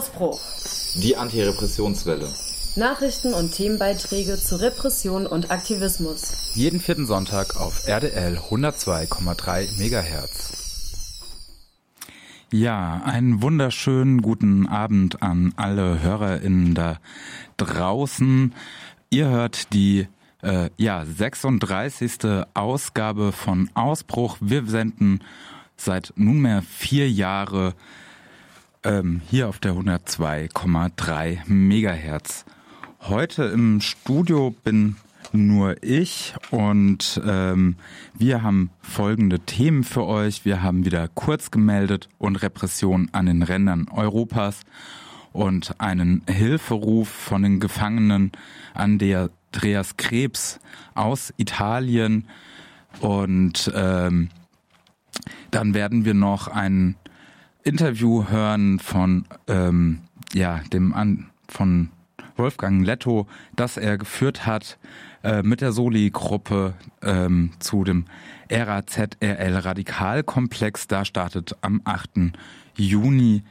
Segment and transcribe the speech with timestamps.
[0.00, 0.40] Ausbruch.
[0.94, 2.26] Die Antirepressionswelle.
[2.74, 6.54] Nachrichten und Themenbeiträge zu Repression und Aktivismus.
[6.54, 10.54] Jeden vierten Sonntag auf RDL 102,3 MHz.
[12.50, 16.98] Ja, einen wunderschönen guten Abend an alle HörerInnen da
[17.58, 18.54] draußen.
[19.10, 20.08] Ihr hört die
[20.40, 22.46] äh, ja, 36.
[22.54, 24.38] Ausgabe von Ausbruch.
[24.40, 25.20] Wir senden
[25.76, 27.74] seit nunmehr vier Jahre
[28.84, 32.44] ähm, hier auf der 102,3 Megahertz.
[33.00, 34.96] Heute im Studio bin
[35.32, 37.76] nur ich und ähm,
[38.14, 40.44] wir haben folgende Themen für euch.
[40.44, 44.60] Wir haben wieder kurz gemeldet und Repression an den Rändern Europas
[45.32, 48.32] und einen Hilferuf von den Gefangenen
[48.74, 50.60] an der Andreas Krebs
[50.94, 52.28] aus Italien
[53.00, 54.28] und ähm,
[55.50, 56.94] dann werden wir noch ein
[57.64, 60.00] Interview hören von ähm,
[60.32, 61.90] ja dem an von
[62.36, 64.78] Wolfgang Letto, das er geführt hat
[65.22, 68.06] äh, mit der Soli-Gruppe ähm, zu dem
[68.50, 70.88] RAZRL Radikalkomplex.
[70.88, 72.32] Da startet am 8.
[72.76, 73.42] Juni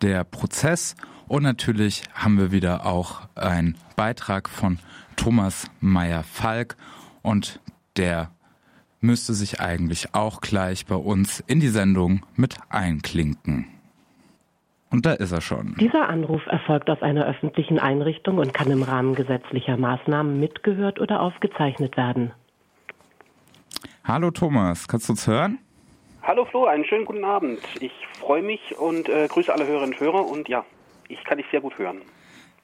[0.00, 0.94] der Prozess
[1.26, 4.78] und natürlich haben wir wieder auch einen Beitrag von
[5.16, 6.76] Thomas Meyer-Falk
[7.22, 7.60] und
[7.96, 8.30] der
[9.00, 13.66] müsste sich eigentlich auch gleich bei uns in die Sendung mit einklinken.
[14.90, 15.74] Und da ist er schon.
[15.78, 21.20] Dieser Anruf erfolgt aus einer öffentlichen Einrichtung und kann im Rahmen gesetzlicher Maßnahmen mitgehört oder
[21.20, 22.32] aufgezeichnet werden.
[24.04, 25.58] Hallo Thomas, kannst du uns hören?
[26.22, 27.58] Hallo Flo, einen schönen guten Abend.
[27.80, 30.64] Ich freue mich und äh, grüße alle Hörerinnen und Hörer und ja,
[31.08, 32.00] ich kann dich sehr gut hören.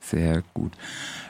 [0.00, 0.72] Sehr gut.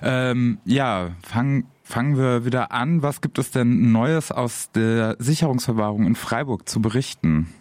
[0.03, 3.03] Ähm, ja, fangen fangen wir wieder an.
[3.03, 7.55] Was gibt es denn Neues aus der Sicherungsverwahrung in Freiburg zu berichten?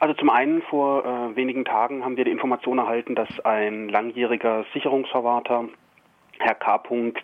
[0.00, 4.66] Also zum einen vor äh, wenigen Tagen haben wir die Information erhalten, dass ein langjähriger
[4.74, 5.68] Sicherungsverwahrter
[6.38, 6.82] Herr K.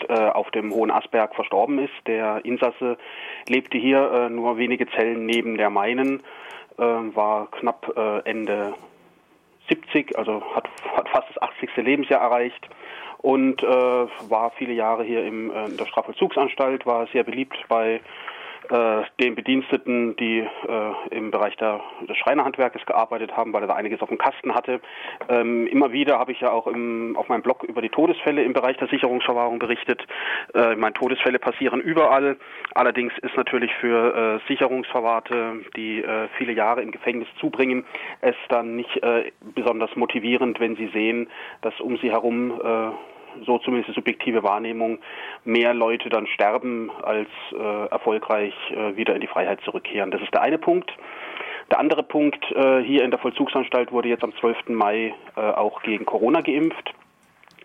[0.09, 1.93] Äh, auf dem Hohen Asberg verstorben ist.
[2.06, 2.97] Der Insasse
[3.49, 6.23] lebte hier äh, nur wenige Zellen neben der meinen,
[6.79, 8.75] äh, war knapp äh, Ende
[9.69, 11.77] 70, also hat, hat fast das 80.
[11.77, 12.69] Lebensjahr erreicht
[13.22, 18.00] und äh, war viele Jahre hier im, äh, in der Strafvollzugsanstalt, war sehr beliebt bei
[18.70, 23.75] äh, den Bediensteten, die äh, im Bereich der, des Schreinerhandwerkes gearbeitet haben, weil er da
[23.75, 24.81] einiges auf dem Kasten hatte.
[25.28, 28.53] Ähm, immer wieder habe ich ja auch im, auf meinem Blog über die Todesfälle im
[28.53, 30.06] Bereich der Sicherungsverwahrung berichtet.
[30.54, 32.37] Äh, meine Todesfälle passieren überall.
[32.75, 37.84] Allerdings ist natürlich für äh, Sicherungsverwahrte, die äh, viele Jahre im Gefängnis zubringen,
[38.20, 41.28] es dann nicht äh, besonders motivierend, wenn sie sehen,
[41.62, 42.91] dass um sie herum äh,
[43.45, 44.99] so zumindest die subjektive Wahrnehmung,
[45.45, 50.11] mehr Leute dann sterben, als äh, erfolgreich äh, wieder in die Freiheit zurückkehren.
[50.11, 50.91] Das ist der eine Punkt.
[51.71, 54.71] Der andere Punkt, äh, hier in der Vollzugsanstalt wurde jetzt am 12.
[54.71, 56.95] Mai äh, auch gegen Corona geimpft.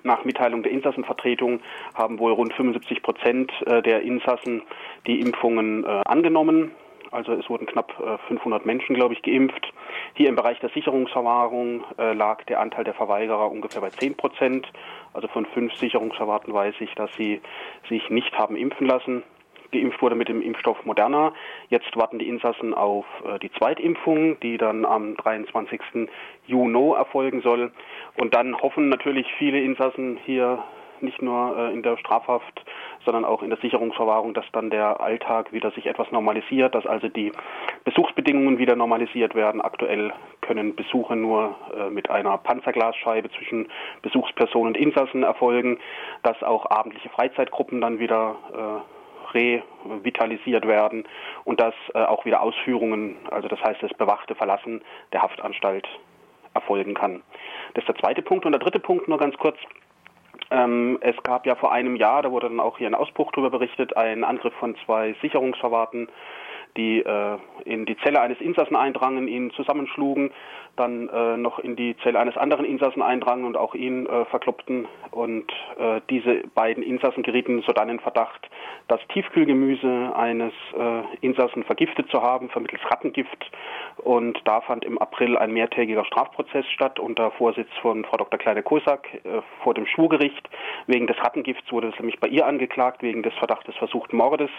[0.03, 1.62] Nach Mitteilung der Insassenvertretung
[1.96, 4.62] haben wohl rund 75 Prozent äh, der Insassen
[5.08, 6.72] die Impfungen äh, angenommen.
[7.16, 7.94] Also es wurden knapp
[8.28, 9.72] 500 äh, Menschen, glaube ich, geimpft.
[10.16, 14.68] Hier im Bereich der Sicherungsverwahrung äh, lag der Anteil der Verweigerer ungefähr bei 10 Prozent.
[15.14, 17.42] Also von fünf Sicherungsverwahrten weiß ich, dass sie
[17.88, 19.24] sich nicht haben impfen lassen.
[19.72, 21.31] Geimpft wurde mit dem Impfstoff Moderna.
[21.70, 26.09] Jetzt warten die Insassen auf äh, die Zweitimpfung, die dann am 23.
[26.47, 27.72] Juni erfolgen soll.
[28.18, 30.66] Und dann hoffen natürlich viele Insassen hier
[31.00, 32.64] nicht nur in der Strafhaft,
[33.05, 37.07] sondern auch in der Sicherungsverwahrung, dass dann der Alltag wieder sich etwas normalisiert, dass also
[37.07, 37.31] die
[37.83, 39.61] Besuchsbedingungen wieder normalisiert werden.
[39.61, 40.11] Aktuell
[40.41, 43.67] können Besuche nur äh, mit einer Panzerglasscheibe zwischen
[44.01, 45.77] Besuchsperson und Insassen erfolgen,
[46.23, 48.95] dass auch abendliche Freizeitgruppen dann wieder äh,
[49.35, 51.07] revitalisiert werden
[51.43, 54.81] und dass äh, auch wieder Ausführungen, also das heißt das bewachte Verlassen
[55.13, 55.87] der Haftanstalt
[56.53, 57.22] erfolgen kann.
[57.73, 58.45] Das ist der zweite Punkt.
[58.45, 59.57] Und der dritte Punkt nur ganz kurz.
[60.55, 63.49] Ähm, es gab ja vor einem Jahr, da wurde dann auch hier ein Ausbruch darüber
[63.49, 66.07] berichtet, ein Angriff von zwei Sicherungsverwahrten,
[66.77, 70.31] die äh, in die Zelle eines Insassen eindrangen, ihn zusammenschlugen
[70.75, 74.87] dann äh, noch in die Zelle eines anderen Insassen eindrangen und auch ihn äh, verkloppten.
[75.11, 78.49] Und äh, diese beiden Insassen gerieten sodann in Verdacht,
[78.87, 83.51] das Tiefkühlgemüse eines äh, Insassen vergiftet zu haben, vermittels Rattengift.
[83.97, 88.37] Und da fand im April ein mehrtägiger Strafprozess statt unter Vorsitz von Frau Dr.
[88.37, 90.49] Kleine-Kosak äh, vor dem Schwurgericht.
[90.87, 94.51] Wegen des Rattengifts wurde es nämlich bei ihr angeklagt, wegen des Verdachtes versuchten Mordes.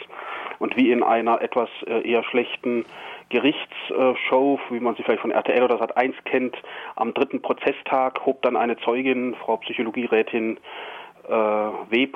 [0.58, 2.84] Und wie in einer etwas äh, eher schlechten
[3.28, 6.56] Gerichtsshow, wie man sie vielleicht von RTL oder Sat1 kennt.
[6.94, 10.58] Am dritten Prozesstag hob dann eine Zeugin, Frau Psychologierätin
[11.28, 12.02] äh, W.
[12.04, 12.08] Äh,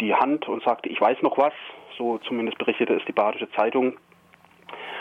[0.00, 1.54] die Hand und sagte, ich weiß noch was.
[1.96, 3.96] So zumindest berichtete es die Badische Zeitung.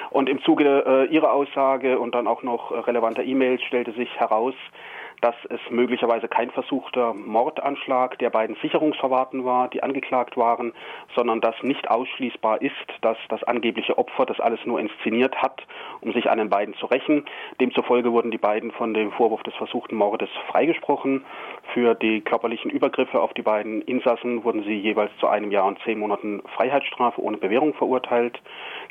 [0.10, 4.10] Und im Zuge äh, ihrer Aussage und dann auch noch äh, relevanter E-Mails stellte sich
[4.18, 4.56] heraus,
[5.22, 10.74] dass es möglicherweise kein versuchter Mordanschlag der beiden Sicherungsverwahrten war, die angeklagt waren,
[11.16, 15.66] sondern dass nicht ausschließbar ist, dass das angebliche Opfer das alles nur inszeniert hat,
[16.02, 17.25] um sich an den beiden zu rächen.
[17.60, 21.25] Demzufolge wurden die beiden von dem Vorwurf des versuchten Mordes freigesprochen.
[21.74, 25.80] Für die körperlichen Übergriffe auf die beiden Insassen wurden sie jeweils zu einem Jahr und
[25.84, 28.40] zehn Monaten Freiheitsstrafe ohne Bewährung verurteilt.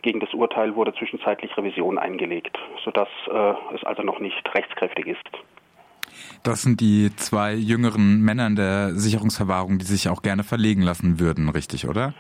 [0.03, 5.56] Gegen das Urteil wurde zwischenzeitlich Revision eingelegt, sodass äh, es also noch nicht rechtskräftig ist.
[6.43, 11.19] Das sind die zwei jüngeren Männer in der Sicherungsverwahrung, die sich auch gerne verlegen lassen
[11.21, 12.15] würden, richtig, oder?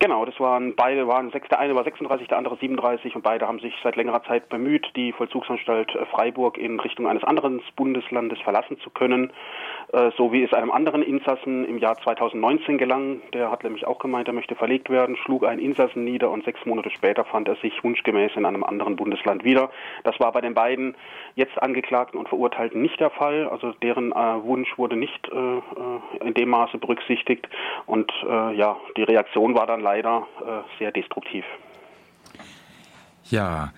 [0.00, 3.48] Genau, das waren beide waren sechs, der eine war 36, der andere 37 und beide
[3.48, 8.38] haben sich seit längerer Zeit bemüht, die Vollzugsanstalt äh, Freiburg in Richtung eines anderen Bundeslandes
[8.40, 9.32] verlassen zu können,
[10.16, 13.22] so wie es einem anderen Insassen im Jahr 2019 gelang.
[13.32, 16.64] Der hat nämlich auch gemeint, er möchte verlegt werden, schlug einen Insassen nieder und sechs
[16.66, 19.70] Monate später fand er sich wunschgemäß in einem anderen Bundesland wieder.
[20.04, 20.94] Das war bei den beiden
[21.36, 23.48] jetzt Angeklagten und Verurteilten nicht der Fall.
[23.48, 27.48] Also deren äh, Wunsch wurde nicht äh, in dem Maße berücksichtigt
[27.86, 31.44] und äh, ja, die Reaktion war dann leider äh, sehr destruktiv.
[33.24, 33.72] Ja,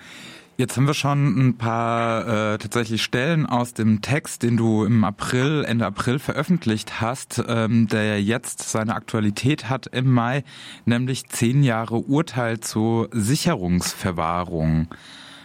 [0.60, 5.04] Jetzt haben wir schon ein paar äh, tatsächlich Stellen aus dem Text, den du im
[5.04, 10.44] April, Ende April veröffentlicht hast, ähm, der jetzt seine Aktualität hat im Mai,
[10.84, 14.88] nämlich zehn Jahre Urteil zur Sicherungsverwahrung.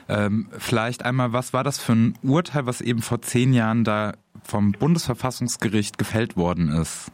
[0.09, 4.15] Ähm, vielleicht einmal, was war das für ein Urteil, was eben vor zehn Jahren da
[4.43, 7.09] vom Bundesverfassungsgericht gefällt worden ist?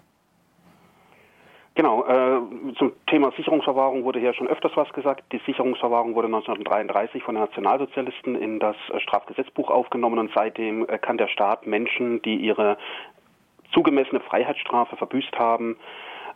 [1.74, 5.24] Genau, äh, zum Thema Sicherungsverwahrung wurde hier schon öfters was gesagt.
[5.32, 11.18] Die Sicherungsverwahrung wurde 1933 von den Nationalsozialisten in das Strafgesetzbuch aufgenommen und seitdem äh, kann
[11.18, 12.78] der Staat Menschen, die ihre
[13.74, 15.78] zugemessene Freiheitsstrafe verbüßt haben,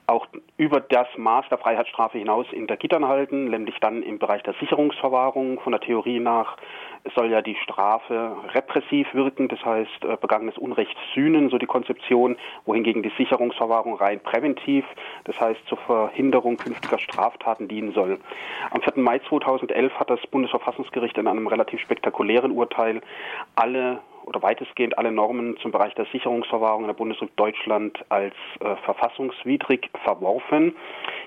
[0.07, 4.43] auch über das Maß der Freiheitsstrafe hinaus in der Gittern halten, nämlich dann im Bereich
[4.43, 5.59] der Sicherungsverwahrung.
[5.59, 6.57] Von der Theorie nach
[7.13, 12.35] soll ja die Strafe repressiv wirken, das heißt äh, begangenes Unrecht sühnen, so die Konzeption,
[12.65, 14.85] wohingegen die Sicherungsverwahrung rein präventiv,
[15.25, 18.19] das heißt zur Verhinderung künftiger Straftaten dienen soll.
[18.71, 18.93] Am 4.
[18.95, 23.01] Mai 2011 hat das Bundesverfassungsgericht in einem relativ spektakulären Urteil
[23.55, 28.75] alle oder weitestgehend alle Normen zum Bereich der Sicherungsverwahrung in der Bundesrepublik Deutschland als äh,
[28.83, 30.75] verfassungswidrig verworfen.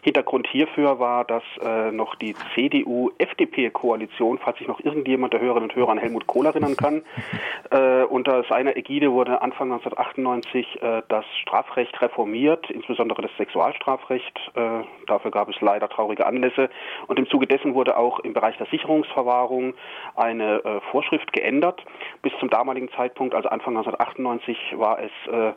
[0.02, 5.76] Hintergrund hierfür war, dass äh, noch die CDU-FDP-Koalition, falls sich noch irgendjemand der Hörerinnen und
[5.76, 7.02] Hörer an Helmut Kohl erinnern kann,
[7.70, 14.38] äh, unter seiner Ägide wurde Anfang 1998 äh, das Strafrecht reformiert, insbesondere das Sexualstrafrecht.
[14.54, 16.70] Äh, dafür gab es leider traurige Anlässe.
[17.06, 19.74] Und im Zuge dessen wurde auch im Bereich der Sicherungsverwahrung
[20.16, 21.84] eine äh, Vorschrift geändert.
[22.22, 25.52] Bis zum damaligen Zeitpunkt, also Anfang 1998, war es äh,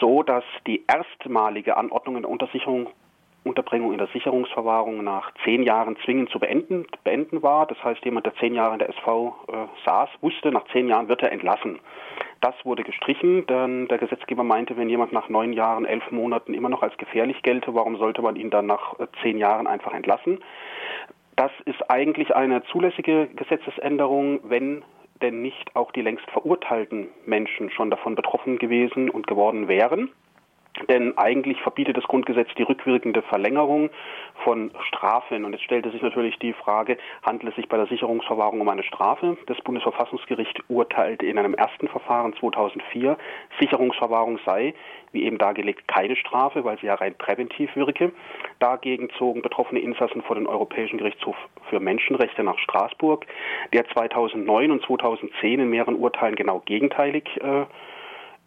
[0.00, 2.88] so, dass die erstmalige Anordnung in der Untersicherung
[3.46, 7.66] Unterbringung in der Sicherungsverwahrung nach zehn Jahren zwingend zu beenden, beenden war.
[7.66, 9.52] Das heißt, jemand, der zehn Jahre in der SV äh,
[9.86, 11.78] saß, wusste, nach zehn Jahren wird er entlassen.
[12.40, 16.68] Das wurde gestrichen, denn der Gesetzgeber meinte, wenn jemand nach neun Jahren, elf Monaten immer
[16.68, 20.40] noch als gefährlich gelte, warum sollte man ihn dann nach äh, zehn Jahren einfach entlassen?
[21.36, 24.82] Das ist eigentlich eine zulässige Gesetzesänderung, wenn
[25.22, 30.10] denn nicht auch die längst verurteilten Menschen schon davon betroffen gewesen und geworden wären.
[30.88, 33.90] Denn eigentlich verbietet das Grundgesetz die rückwirkende Verlängerung
[34.44, 35.44] von Strafen.
[35.44, 38.82] Und jetzt stellte sich natürlich die Frage, handelt es sich bei der Sicherungsverwahrung um eine
[38.82, 39.36] Strafe?
[39.46, 43.16] Das Bundesverfassungsgericht urteilte in einem ersten Verfahren 2004,
[43.58, 44.74] Sicherungsverwahrung sei,
[45.12, 48.12] wie eben dargelegt, keine Strafe, weil sie ja rein präventiv wirke.
[48.58, 51.36] Dagegen zogen betroffene Insassen vor den Europäischen Gerichtshof
[51.70, 53.26] für Menschenrechte nach Straßburg,
[53.72, 57.64] der 2009 und 2010 in mehreren Urteilen genau gegenteilig äh,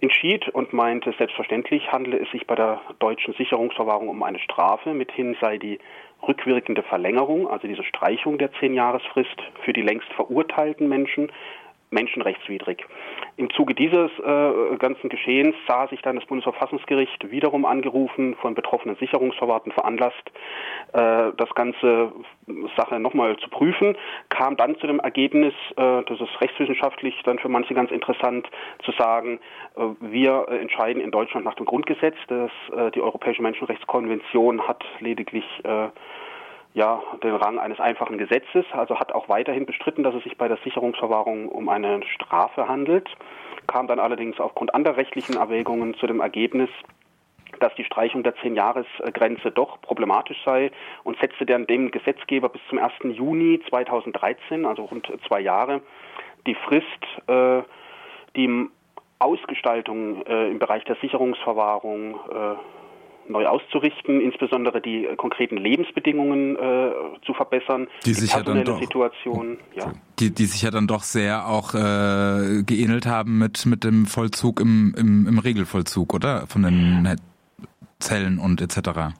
[0.01, 4.93] entschied und meinte, selbstverständlich handele es sich bei der deutschen Sicherungsverwahrung um eine Strafe.
[4.93, 5.79] Mithin sei die
[6.27, 11.31] rückwirkende Verlängerung, also diese Streichung der Zehn-Jahresfrist für die längst verurteilten Menschen,
[11.91, 12.86] menschenrechtswidrig.
[13.38, 18.96] Im Zuge dieses äh, ganzen Geschehens sah sich dann das Bundesverfassungsgericht wiederum angerufen, von betroffenen
[18.98, 20.31] Sicherungsverwahrten veranlasst,
[20.93, 22.12] äh, das ganze
[22.77, 23.98] Sache nochmal zu prüfen,
[24.29, 28.48] kam dann zu dem Ergebnis, äh, das ist rechtswissenschaftlich dann für manche ganz interessant,
[28.84, 29.39] zu sagen,
[29.75, 35.46] äh, wir entscheiden in Deutschland nach dem Grundgesetz, das äh, die Europäische Menschenrechtskonvention hat lediglich
[35.63, 35.88] äh,
[36.79, 40.48] ja, den Rang eines einfachen Gesetzes, also hat auch weiterhin bestritten, dass es sich bei
[40.48, 43.09] der Sicherungsverwahrung um eine Strafe handelt,
[43.67, 46.69] kam dann allerdings aufgrund anderer rechtlichen Erwägungen zu dem Ergebnis,
[47.59, 50.71] dass die Streichung der Zehn-Jahres-Grenze doch problematisch sei
[51.03, 52.93] und setzte dann dem Gesetzgeber bis zum 1.
[53.17, 55.81] Juni 2013, also rund zwei Jahre,
[56.48, 56.86] die Frist,
[57.27, 57.62] äh,
[58.38, 58.69] die
[59.19, 62.78] Ausgestaltung äh, im Bereich der Sicherungsverwahrung äh,
[63.29, 66.91] neu auszurichten, insbesondere die äh, konkreten Lebensbedingungen äh,
[67.25, 69.93] zu verbessern, die, die sich ja dann doch, Situation, ja.
[70.19, 74.59] Die, die sich ja dann doch sehr auch äh, geähnelt haben mit, mit dem Vollzug
[74.59, 76.48] im, im, im Regelvollzug, oder?
[76.48, 77.07] Von den
[78.00, 79.13] Zellen und etc.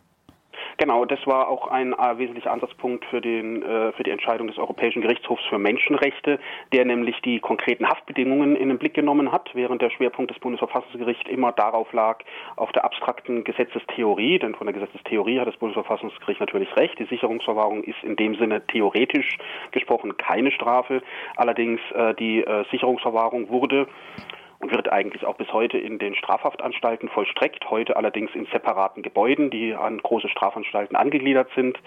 [0.80, 4.58] Genau, das war auch ein äh, wesentlicher Ansatzpunkt für, den, äh, für die Entscheidung des
[4.58, 6.40] Europäischen Gerichtshofs für Menschenrechte,
[6.72, 11.30] der nämlich die konkreten Haftbedingungen in den Blick genommen hat, während der Schwerpunkt des Bundesverfassungsgerichts
[11.30, 12.20] immer darauf lag,
[12.56, 16.98] auf der abstrakten Gesetzestheorie, denn von der Gesetzestheorie hat das Bundesverfassungsgericht natürlich recht.
[16.98, 19.38] Die Sicherungsverwahrung ist in dem Sinne theoretisch
[19.72, 21.02] gesprochen keine Strafe.
[21.36, 23.86] Allerdings äh, die äh, Sicherungsverwahrung wurde
[24.60, 29.50] und wird eigentlich auch bis heute in den Strafhaftanstalten vollstreckt, heute allerdings in separaten Gebäuden,
[29.50, 31.78] die an große Strafanstalten angegliedert sind.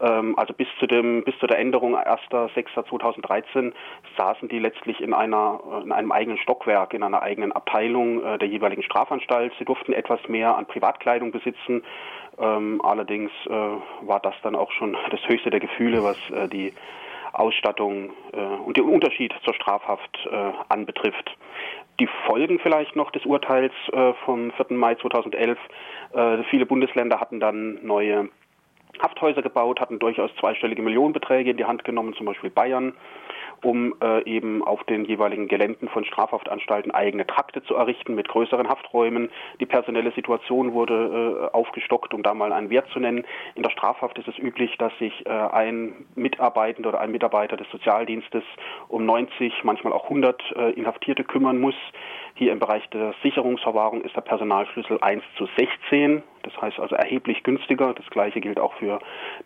[0.00, 3.72] Ähm, also bis zu dem, bis zu der Änderung 1.6.2013
[4.16, 8.48] saßen die letztlich in einer, in einem eigenen Stockwerk, in einer eigenen Abteilung äh, der
[8.48, 9.52] jeweiligen Strafanstalt.
[9.58, 11.82] Sie durften etwas mehr an Privatkleidung besitzen.
[12.38, 16.72] Ähm, allerdings äh, war das dann auch schon das höchste der Gefühle, was äh, die
[17.32, 21.36] Ausstattung äh, und den Unterschied zur Strafhaft äh, anbetrifft.
[22.02, 24.76] Die Folgen vielleicht noch des Urteils äh, vom 4.
[24.76, 25.56] Mai 2011.
[26.12, 28.28] Äh, viele Bundesländer hatten dann neue
[29.00, 32.94] Hafthäuser gebaut, hatten durchaus zweistellige Millionenbeträge in die Hand genommen, zum Beispiel Bayern
[33.62, 38.68] um äh, eben auf den jeweiligen Geländen von Strafhaftanstalten eigene Trakte zu errichten mit größeren
[38.68, 39.30] Hafträumen.
[39.60, 43.24] Die personelle Situation wurde äh, aufgestockt, um da mal einen Wert zu nennen.
[43.54, 47.70] In der Strafhaft ist es üblich, dass sich äh, ein Mitarbeitender oder ein Mitarbeiter des
[47.70, 48.44] Sozialdienstes
[48.88, 51.76] um 90, manchmal auch 100 äh, Inhaftierte kümmern muss.
[52.34, 56.22] Hier im Bereich der Sicherungsverwahrung ist der Personalschlüssel 1 zu 16.
[56.42, 57.94] Das heißt also erheblich günstiger.
[57.94, 58.98] Das gleiche gilt auch für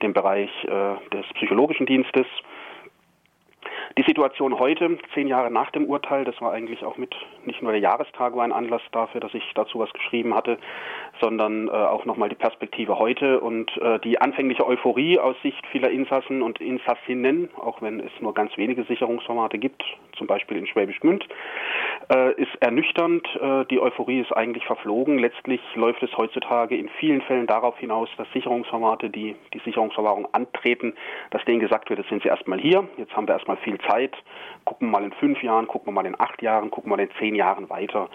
[0.02, 0.68] den Bereich äh,
[1.12, 2.26] des psychologischen Dienstes.
[3.98, 7.14] Die Situation heute, zehn Jahre nach dem Urteil, das war eigentlich auch mit,
[7.46, 10.58] nicht nur der Jahrestag war ein Anlass dafür, dass ich dazu was geschrieben hatte,
[11.20, 15.90] sondern äh, auch nochmal die Perspektive heute und äh, die anfängliche Euphorie aus Sicht vieler
[15.90, 19.82] Insassen und Insassinnen, auch wenn es nur ganz wenige Sicherungsformate gibt,
[20.16, 21.26] zum Beispiel in Schwäbisch Gmünd,
[22.12, 23.26] äh, ist ernüchternd.
[23.40, 25.18] Äh, die Euphorie ist eigentlich verflogen.
[25.18, 30.94] Letztlich läuft es heutzutage in vielen Fällen darauf hinaus, dass Sicherungsformate, die die Sicherungsverwahrung antreten,
[31.30, 34.14] dass denen gesagt wird, jetzt sind sie erstmal hier, jetzt haben wir erstmal viel Zeit,
[34.64, 37.68] gucken mal in fünf Jahren, gucken mal in acht Jahren, gucken mal in zehn Jahren
[37.70, 38.08] weiter.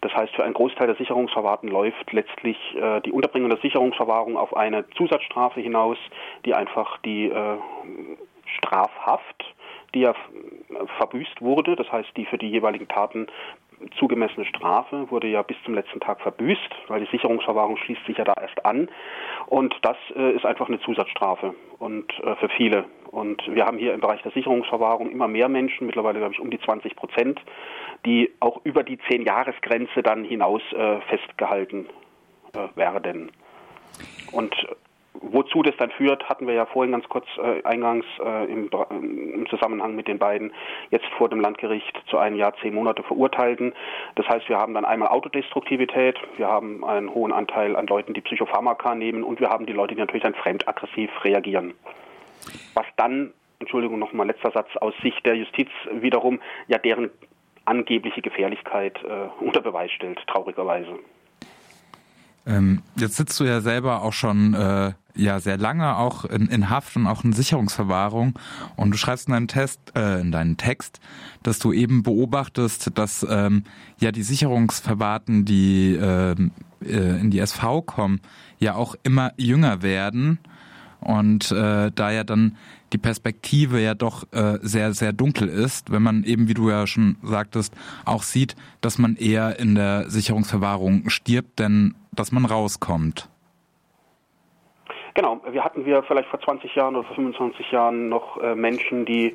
[0.00, 4.56] Das heißt, für einen Großteil der Sicherungsverwahrten läuft letztlich äh, die Unterbringung der Sicherungsverwahrung auf
[4.56, 5.98] eine Zusatzstrafe hinaus,
[6.44, 7.56] die einfach die äh,
[8.58, 9.54] Strafhaft,
[9.94, 10.14] die ja
[10.98, 13.26] verbüßt wurde, das heißt, die für die jeweiligen Taten
[13.98, 18.24] zugemessene Strafe wurde ja bis zum letzten Tag verbüßt, weil die Sicherungsverwahrung schließt sich ja
[18.24, 18.88] da erst an.
[19.46, 22.84] Und das äh, ist einfach eine Zusatzstrafe und äh, für viele.
[23.10, 26.50] Und wir haben hier im Bereich der Sicherungsverwahrung immer mehr Menschen, mittlerweile glaube ich um
[26.50, 27.40] die 20 Prozent,
[28.04, 31.86] die auch über die 10-Jahres-Grenze dann hinaus äh, festgehalten
[32.74, 33.30] werden.
[34.32, 34.54] Und
[35.20, 39.46] wozu das dann führt, hatten wir ja vorhin ganz kurz äh, eingangs äh, im, im,
[39.48, 40.52] Zusammenhang mit den beiden
[40.90, 43.72] jetzt vor dem Landgericht zu einem Jahr zehn Monate Verurteilten.
[44.14, 48.20] Das heißt, wir haben dann einmal Autodestruktivität, wir haben einen hohen Anteil an Leuten, die
[48.20, 51.74] Psychopharmaka nehmen und wir haben die Leute, die natürlich dann fremdaggressiv reagieren.
[52.74, 57.10] Was dann, Entschuldigung, nochmal letzter Satz, aus Sicht der Justiz wiederum ja deren
[57.64, 60.98] angebliche Gefährlichkeit äh, unter Beweis stellt, traurigerweise.
[62.48, 66.70] Ähm, jetzt sitzt du ja selber auch schon äh, ja sehr lange auch in, in
[66.70, 68.38] Haft und auch in Sicherungsverwahrung.
[68.76, 70.98] Und du schreibst in deinem Test, äh, in deinem Text,
[71.42, 73.64] dass du eben beobachtest, dass ähm,
[74.00, 76.52] ja die Sicherungsverwahrten, die ähm,
[76.82, 78.20] äh, in die SV kommen,
[78.58, 80.38] ja auch immer jünger werden.
[81.00, 82.56] Und äh, da ja dann
[82.92, 86.86] die Perspektive ja doch äh, sehr, sehr dunkel ist, wenn man eben, wie du ja
[86.86, 87.74] schon sagtest,
[88.04, 93.28] auch sieht, dass man eher in der Sicherungsverwahrung stirbt, denn dass man rauskommt.
[95.18, 99.04] Genau, wir hatten wir vielleicht vor 20 Jahren oder vor 25 Jahren noch äh, Menschen,
[99.04, 99.34] die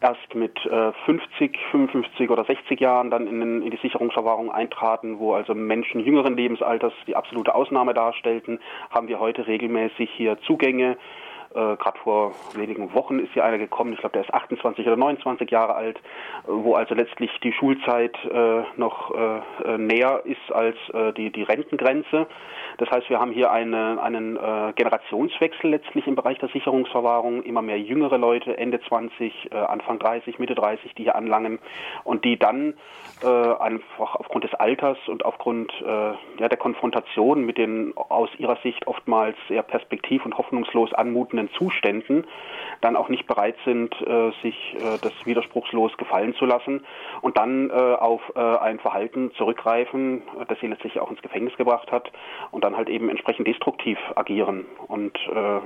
[0.00, 5.34] erst mit äh, 50, 55 oder 60 Jahren dann in, in, die Sicherungsverwahrung eintraten, wo
[5.34, 10.96] also Menschen jüngeren Lebensalters die absolute Ausnahme darstellten, haben wir heute regelmäßig hier Zugänge
[11.54, 14.96] äh, Gerade vor wenigen Wochen ist hier einer gekommen, ich glaube, der ist 28 oder
[14.96, 16.00] 29 Jahre alt, äh,
[16.46, 22.26] wo also letztlich die Schulzeit äh, noch äh, näher ist als äh, die, die Rentengrenze.
[22.80, 27.42] Das heißt, wir haben hier eine, einen äh, Generationswechsel letztlich im Bereich der Sicherungsverwahrung.
[27.42, 31.58] Immer mehr jüngere Leute, Ende 20, äh, Anfang 30, Mitte 30, die hier anlangen
[32.04, 32.72] und die dann
[33.22, 35.84] äh, einfach aufgrund des Alters und aufgrund äh,
[36.40, 42.26] ja, der Konfrontation mit den aus ihrer Sicht oftmals sehr perspektiv- und hoffnungslos anmutenden Zuständen
[42.80, 46.86] dann auch nicht bereit sind, äh, sich äh, das widerspruchslos gefallen zu lassen
[47.20, 52.10] und dann auf ein Verhalten zurückgreifen, das sie letztlich auch ins Gefängnis gebracht hat
[52.50, 54.66] und dann halt eben entsprechend destruktiv agieren.
[54.88, 55.60] Und äh,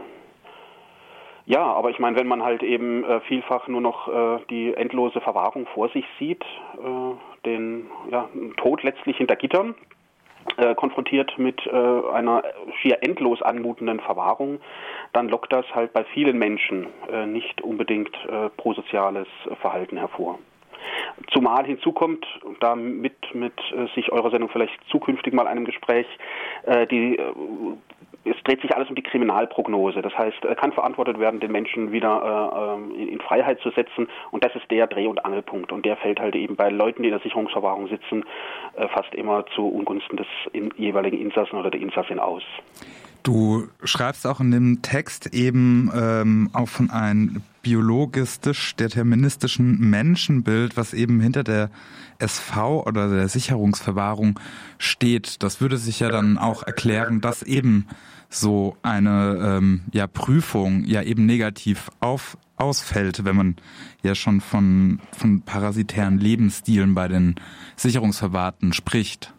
[1.46, 5.20] ja, aber ich meine, wenn man halt eben äh, vielfach nur noch äh, die endlose
[5.20, 9.74] Verwahrung vor sich sieht, äh, den ja, Tod letztlich hinter Gittern,
[10.56, 12.42] äh, konfrontiert mit äh, einer
[12.80, 14.60] schier endlos anmutenden Verwahrung,
[15.12, 16.86] dann lockt das halt bei vielen Menschen
[17.26, 18.16] nicht unbedingt
[18.56, 19.28] prosoziales
[19.60, 20.38] Verhalten hervor.
[21.32, 22.26] Zumal hinzu kommt,
[22.60, 26.06] damit mit äh, sich eure Sendung vielleicht zukünftig mal einem Gespräch
[26.64, 27.32] äh, die äh,
[28.26, 30.00] es dreht sich alles um die Kriminalprognose.
[30.00, 34.08] Das heißt, kann verantwortet werden, den Menschen wieder in, Freiheit zu setzen.
[34.30, 35.72] Und das ist der Dreh- und Angelpunkt.
[35.72, 38.24] Und der fällt halt eben bei Leuten, die in der Sicherungsverwahrung sitzen,
[38.94, 40.26] fast immer zu Ungunsten des
[40.78, 42.42] jeweiligen Insassen oder der Insassin aus.
[43.24, 51.20] Du schreibst auch in dem Text eben ähm, auch von einem biologistisch-deterministischen Menschenbild, was eben
[51.20, 51.70] hinter der
[52.18, 54.38] SV oder der Sicherungsverwahrung
[54.76, 55.42] steht.
[55.42, 57.86] Das würde sich ja dann auch erklären, dass eben
[58.28, 63.56] so eine ähm, ja, Prüfung ja eben negativ auf, ausfällt, wenn man
[64.02, 67.36] ja schon von, von parasitären Lebensstilen bei den
[67.76, 69.33] Sicherungsverwahrten spricht.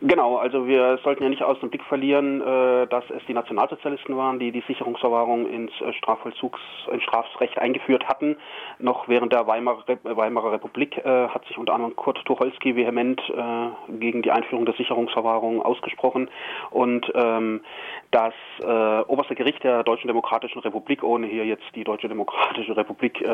[0.00, 4.16] Genau, also wir sollten ja nicht aus dem Blick verlieren, äh, dass es die Nationalsozialisten
[4.16, 6.60] waren, die die Sicherungsverwahrung ins äh, Strafvollzugs,
[6.92, 8.36] ins Strafrecht eingeführt hatten.
[8.80, 13.22] Noch während der Weimarer, Weimarer Republik äh, hat sich unter anderem Kurt Tucholsky vehement
[13.88, 16.28] gegen die Einführung der Sicherungsverwahrung ausgesprochen
[16.70, 17.60] und ähm,
[18.10, 18.34] das
[19.06, 23.24] oberste Gericht der Deutschen Demokratischen Republik, ohne hier jetzt die Deutsche Demokratische Republik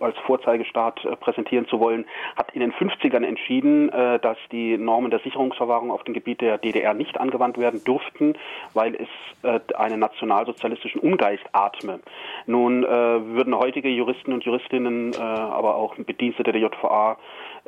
[0.00, 2.04] als Vorzeigestaat präsentieren zu wollen,
[2.36, 6.94] hat in den 50ern entschieden, dass die Normen der Sicherungsverwahrung auf dem Gebiet der DDR
[6.94, 8.34] nicht angewandt werden durften,
[8.74, 9.08] weil es
[9.42, 12.00] äh, einen nationalsozialistischen Ungeist atme.
[12.46, 17.16] Nun äh, würden heutige Juristen und Juristinnen, äh, aber auch Bedienstete der JVA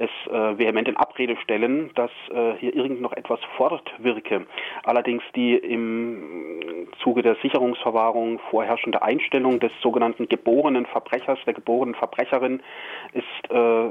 [0.00, 4.46] es äh, vehement in Abrede stellen, dass äh, hier irgend noch etwas fortwirke.
[4.82, 12.62] Allerdings die im Zuge der Sicherungsverwahrung vorherrschende Einstellung des sogenannten geborenen Verbrechers, der geborenen Verbrecherin,
[13.12, 13.90] ist äh,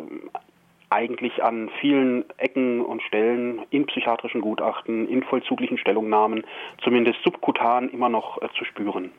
[0.90, 6.44] eigentlich an vielen Ecken und Stellen in psychiatrischen Gutachten, in vollzuglichen Stellungnahmen,
[6.84, 9.12] zumindest subkutan immer noch äh, zu spüren.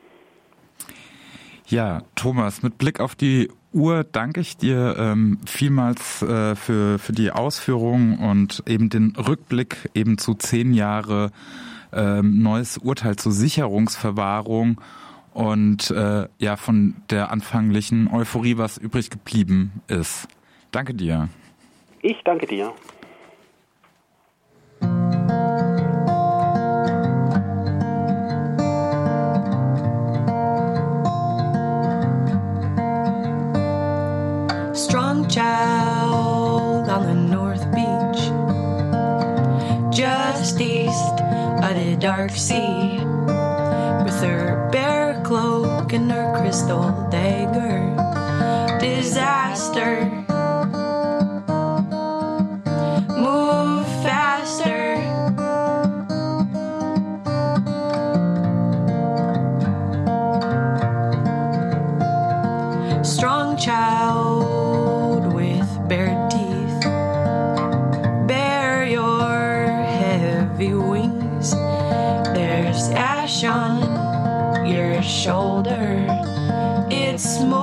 [1.66, 7.12] Ja, Thomas, mit Blick auf die Uhr danke ich dir ähm, vielmals äh, für, für
[7.12, 11.30] die Ausführungen und eben den Rückblick eben zu zehn Jahre
[11.92, 14.80] ähm, neues Urteil zur Sicherungsverwahrung
[15.32, 20.26] und äh, ja von der anfänglichen Euphorie, was übrig geblieben ist.
[20.72, 21.28] Danke dir.
[22.02, 22.72] Ich danke dir.
[34.72, 38.32] Strong child on the North Beach,
[39.94, 41.20] just east
[41.62, 42.98] of the dark sea,
[44.04, 47.94] with her bear cloak and her crystal dagger.
[48.80, 50.19] Disaster
[77.20, 77.59] small.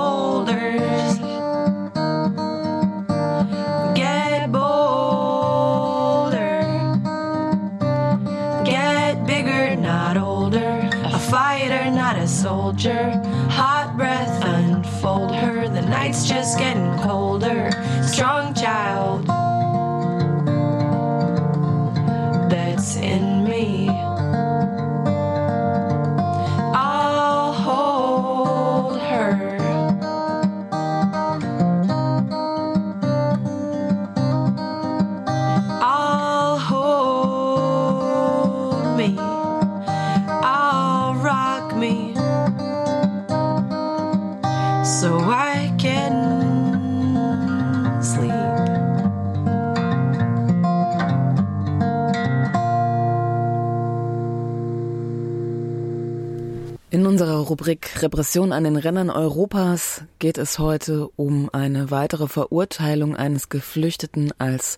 [57.48, 64.34] Rubrik Repression an den Rändern Europas geht es heute um eine weitere Verurteilung eines Geflüchteten
[64.36, 64.76] als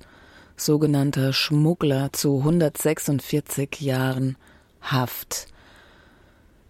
[0.56, 4.36] sogenannter Schmuggler zu 146 Jahren
[4.80, 5.48] Haft.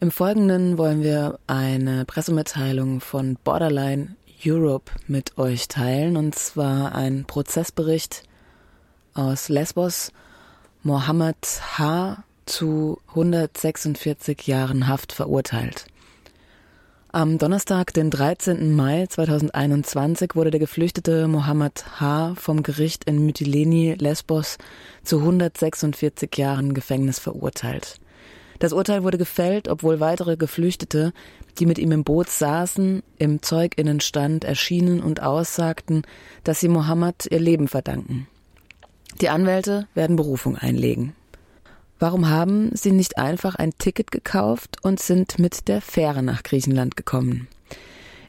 [0.00, 7.26] Im Folgenden wollen wir eine Pressemitteilung von Borderline Europe mit euch teilen, und zwar ein
[7.26, 8.22] Prozessbericht
[9.12, 10.12] aus Lesbos.
[10.82, 12.24] Mohammed H.
[12.46, 15.89] zu 146 Jahren Haft verurteilt.
[17.12, 18.72] Am Donnerstag, den 13.
[18.76, 22.36] Mai 2021, wurde der geflüchtete Mohammed H.
[22.36, 24.58] vom Gericht in Mytilene, Lesbos,
[25.02, 27.96] zu 146 Jahren Gefängnis verurteilt.
[28.60, 31.12] Das Urteil wurde gefällt, obwohl weitere Geflüchtete,
[31.58, 36.02] die mit ihm im Boot saßen, im Zeuginnenstand erschienen und aussagten,
[36.44, 38.28] dass sie Mohammed ihr Leben verdanken.
[39.20, 41.16] Die Anwälte werden Berufung einlegen.
[42.00, 46.96] Warum haben sie nicht einfach ein Ticket gekauft und sind mit der Fähre nach Griechenland
[46.96, 47.46] gekommen?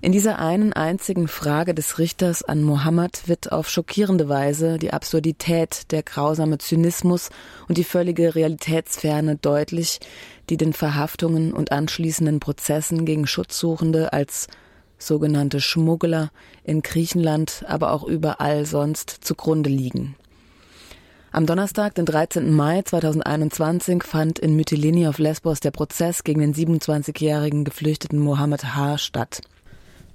[0.01, 5.89] In dieser einen einzigen Frage des Richters an Mohammed wird auf schockierende Weise die Absurdität,
[5.91, 7.29] der grausame Zynismus
[7.69, 10.01] und die völlige Realitätsferne deutlich,
[10.49, 14.47] die den Verhaftungen und anschließenden Prozessen gegen Schutzsuchende als
[14.97, 16.31] sogenannte Schmuggler
[16.65, 20.17] in Griechenland, aber auch überall sonst zugrunde liegen.
[21.34, 22.54] Am Donnerstag, den 13.
[22.54, 28.98] Mai 2021, fand in Mytilene auf Lesbos der Prozess gegen den 27-jährigen geflüchteten Mohammed H.
[28.98, 29.39] statt.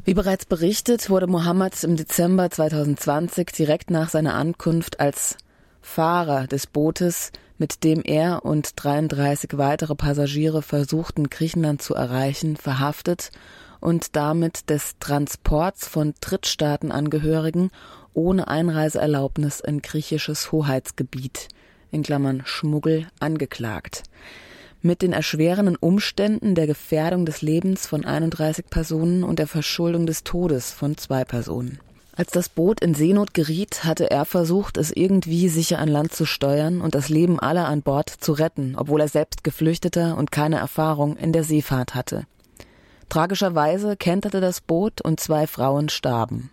[0.04, 5.38] Wie bereits berichtet, wurde Mohammed im Dezember 2020 direkt nach seiner Ankunft als
[5.80, 13.30] Fahrer des Bootes, mit dem er und 33 weitere Passagiere versuchten, Griechenland zu erreichen, verhaftet
[13.80, 17.70] und damit des Transports von Drittstaatenangehörigen
[18.16, 21.48] ohne Einreiseerlaubnis in griechisches Hoheitsgebiet
[21.90, 24.02] in Klammern Schmuggel angeklagt
[24.86, 30.24] mit den erschwerenden Umständen der Gefährdung des Lebens von 31 Personen und der Verschuldung des
[30.24, 31.78] Todes von zwei Personen.
[32.14, 36.24] Als das Boot in Seenot geriet, hatte er versucht, es irgendwie sicher an Land zu
[36.24, 40.56] steuern und das Leben aller an Bord zu retten, obwohl er selbst Geflüchteter und keine
[40.56, 42.24] Erfahrung in der Seefahrt hatte.
[43.10, 46.50] Tragischerweise kenterte das Boot und zwei Frauen starben.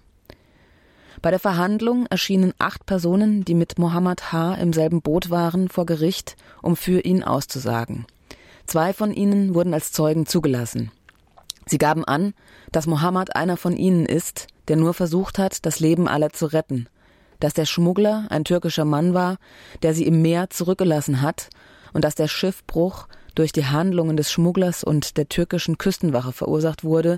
[1.24, 4.56] Bei der Verhandlung erschienen acht Personen, die mit Mohammed H.
[4.56, 8.06] im selben Boot waren, vor Gericht, um für ihn auszusagen.
[8.68, 10.92] Zwei von ihnen wurden als Zeugen zugelassen.
[11.66, 12.34] Sie gaben an,
[12.74, 16.90] dass Mohammed einer von ihnen ist, der nur versucht hat, das Leben aller zu retten,
[17.40, 19.38] dass der Schmuggler ein türkischer Mann war,
[19.82, 21.48] der sie im Meer zurückgelassen hat,
[21.94, 27.16] und dass der Schiffbruch durch die Handlungen des Schmugglers und der türkischen Küstenwache verursacht wurde,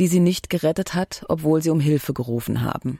[0.00, 2.98] die sie nicht gerettet hat, obwohl sie um Hilfe gerufen haben.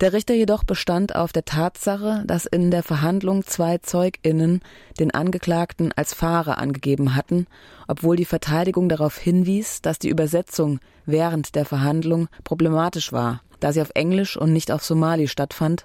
[0.00, 4.62] Der Richter jedoch bestand auf der Tatsache, dass in der Verhandlung zwei Zeuginnen
[4.98, 7.46] den Angeklagten als Fahrer angegeben hatten,
[7.86, 13.82] obwohl die Verteidigung darauf hinwies, dass die Übersetzung während der Verhandlung problematisch war, da sie
[13.82, 15.84] auf Englisch und nicht auf Somali stattfand,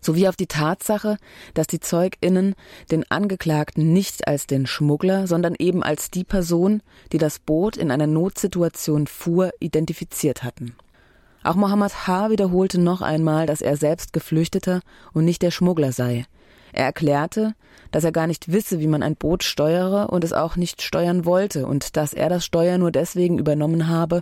[0.00, 1.16] sowie auf die Tatsache,
[1.54, 2.56] dass die Zeuginnen
[2.90, 7.92] den Angeklagten nicht als den Schmuggler, sondern eben als die Person, die das Boot in
[7.92, 10.74] einer Notsituation fuhr, identifiziert hatten.
[11.44, 12.30] Auch Mohammed H.
[12.30, 14.80] wiederholte noch einmal, dass er selbst Geflüchteter
[15.12, 16.26] und nicht der Schmuggler sei.
[16.72, 17.54] Er erklärte,
[17.90, 21.24] dass er gar nicht wisse, wie man ein Boot steuere und es auch nicht steuern
[21.24, 24.20] wollte und dass er das Steuer nur deswegen übernommen habe,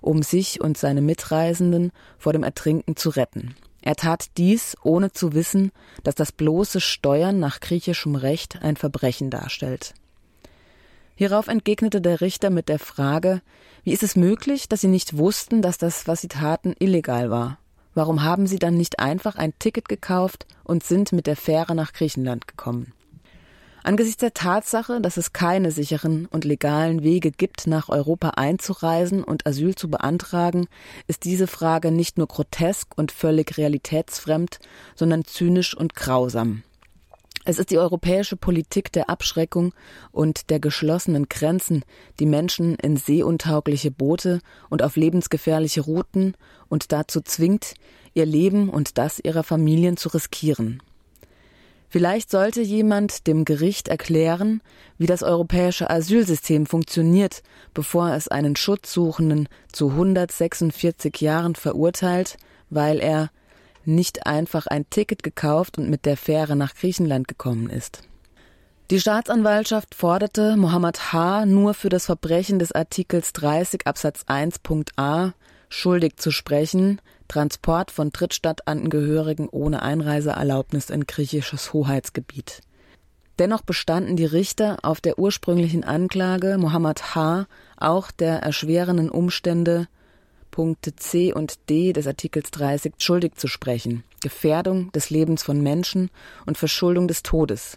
[0.00, 3.54] um sich und seine Mitreisenden vor dem Ertrinken zu retten.
[3.82, 9.30] Er tat dies, ohne zu wissen, dass das bloße Steuern nach griechischem Recht ein Verbrechen
[9.30, 9.94] darstellt.
[11.14, 13.42] Hierauf entgegnete der Richter mit der Frage,
[13.84, 17.58] wie ist es möglich, dass Sie nicht wussten, dass das, was Sie taten, illegal war?
[17.94, 21.92] Warum haben Sie dann nicht einfach ein Ticket gekauft und sind mit der Fähre nach
[21.92, 22.92] Griechenland gekommen?
[23.84, 29.44] Angesichts der Tatsache, dass es keine sicheren und legalen Wege gibt, nach Europa einzureisen und
[29.44, 30.68] Asyl zu beantragen,
[31.08, 34.60] ist diese Frage nicht nur grotesk und völlig realitätsfremd,
[34.94, 36.62] sondern zynisch und grausam.
[37.44, 39.74] Es ist die europäische Politik der Abschreckung
[40.12, 41.84] und der geschlossenen Grenzen,
[42.20, 46.34] die Menschen in seeuntaugliche Boote und auf lebensgefährliche Routen
[46.68, 47.74] und dazu zwingt,
[48.14, 50.82] ihr Leben und das ihrer Familien zu riskieren.
[51.88, 54.62] Vielleicht sollte jemand dem Gericht erklären,
[54.96, 57.42] wie das europäische Asylsystem funktioniert,
[57.74, 62.38] bevor es einen Schutzsuchenden zu 146 Jahren verurteilt,
[62.70, 63.30] weil er
[63.84, 68.02] nicht einfach ein Ticket gekauft und mit der Fähre nach Griechenland gekommen ist.
[68.90, 71.46] Die Staatsanwaltschaft forderte Mohammed H.
[71.46, 75.32] nur für das Verbrechen des Artikels 30 Absatz 1.a
[75.70, 82.60] schuldig zu sprechen, Transport von Drittstadtangehörigen ohne Einreiseerlaubnis in griechisches Hoheitsgebiet.
[83.38, 87.46] Dennoch bestanden die Richter auf der ursprünglichen Anklage Mohammed H.
[87.78, 89.88] auch der erschwerenden Umstände
[90.52, 94.04] Punkte C und D des Artikels 30 schuldig zu sprechen.
[94.20, 96.10] Gefährdung des Lebens von Menschen
[96.46, 97.76] und Verschuldung des Todes.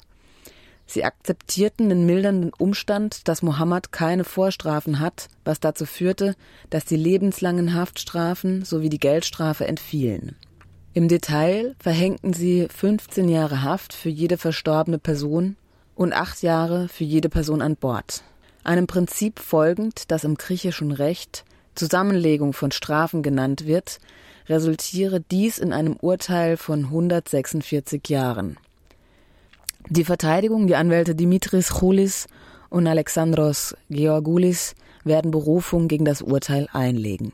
[0.85, 6.35] Sie akzeptierten den mildernden Umstand, dass Mohammed keine Vorstrafen hat, was dazu führte,
[6.69, 10.35] dass die lebenslangen Haftstrafen sowie die Geldstrafe entfielen.
[10.93, 15.57] Im Detail verhängten sie 15 Jahre Haft für jede verstorbene Person
[15.95, 18.23] und acht Jahre für jede Person an Bord.
[18.63, 23.99] Einem Prinzip folgend, das im griechischen Recht Zusammenlegung von Strafen genannt wird,
[24.47, 28.57] resultiere dies in einem Urteil von 146 Jahren.
[29.89, 32.27] Die Verteidigung, die Anwälte Dimitris Choulis
[32.69, 37.33] und Alexandros Georgoulis werden Berufung gegen das Urteil einlegen.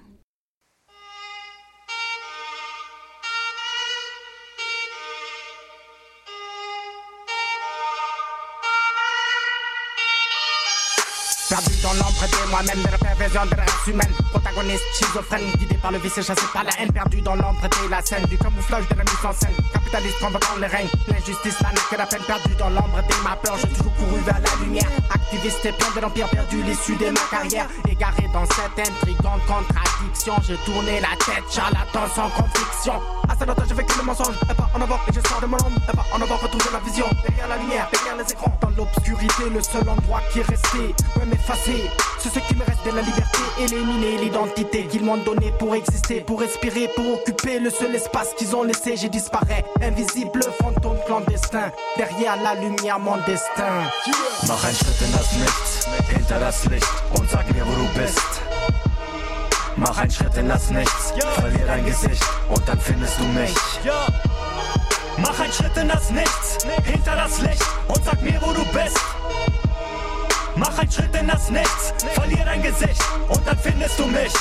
[11.91, 14.13] Dans l'ombre de moi-même, de la perversion de la race humaine.
[14.31, 16.91] Protagoniste schizophrène, guidé par le vice et chassé par la haine.
[16.91, 19.80] Perdu dans l'ombre de la scène, du camouflage de la mise en scène.
[19.91, 22.21] Capitaliste convoquant la que la peine.
[22.21, 24.87] Perdu dans l'ombre de ma peur, j'ai toujours couru vers la lumière.
[25.13, 27.67] Activiste et plein de l'empire, perdu l'issue de ma carrière.
[27.89, 33.01] Égaré dans cette intrigante contradiction, j'ai tourné la tête, charlatan sans conviction.
[33.27, 34.35] À ce longtemps, j'ai vécu le mensonge.
[34.49, 35.81] Et pas en avant, et je sors de mon ombre.
[35.91, 37.05] Et pas en avant, retrouver la vision.
[37.27, 38.57] Derrière la lumière, derrière les écrans.
[38.61, 40.95] Dans l'obscurité, le seul endroit qui est resté.
[41.17, 41.89] Mais effacé.
[42.19, 46.21] C'est ce qui me reste de la liberté, éliminer l'identité qu'ils m'ont donnée pour exister,
[46.21, 48.95] pour respirer, pour occuper le seul espace qu'ils ont laissé.
[48.95, 51.71] J'ai disparais, invisible fantôme clandestin.
[51.97, 53.89] Derrière la lumière, mon destin.
[54.47, 58.41] Mach ein Schritt in das Nichts, hinter das Licht und sag mir, wo du bist.
[59.75, 63.55] Mach ein Schritt in das Nichts, verlier dein Gesicht und dann findest du mich.
[65.17, 68.99] Mach einen Schritt in das Nichts, hinter das Licht und sag mir, wo du bist.
[70.55, 74.33] Mach einen Schritt in das Nichts, verlier dein Gesicht und dann findest du mich.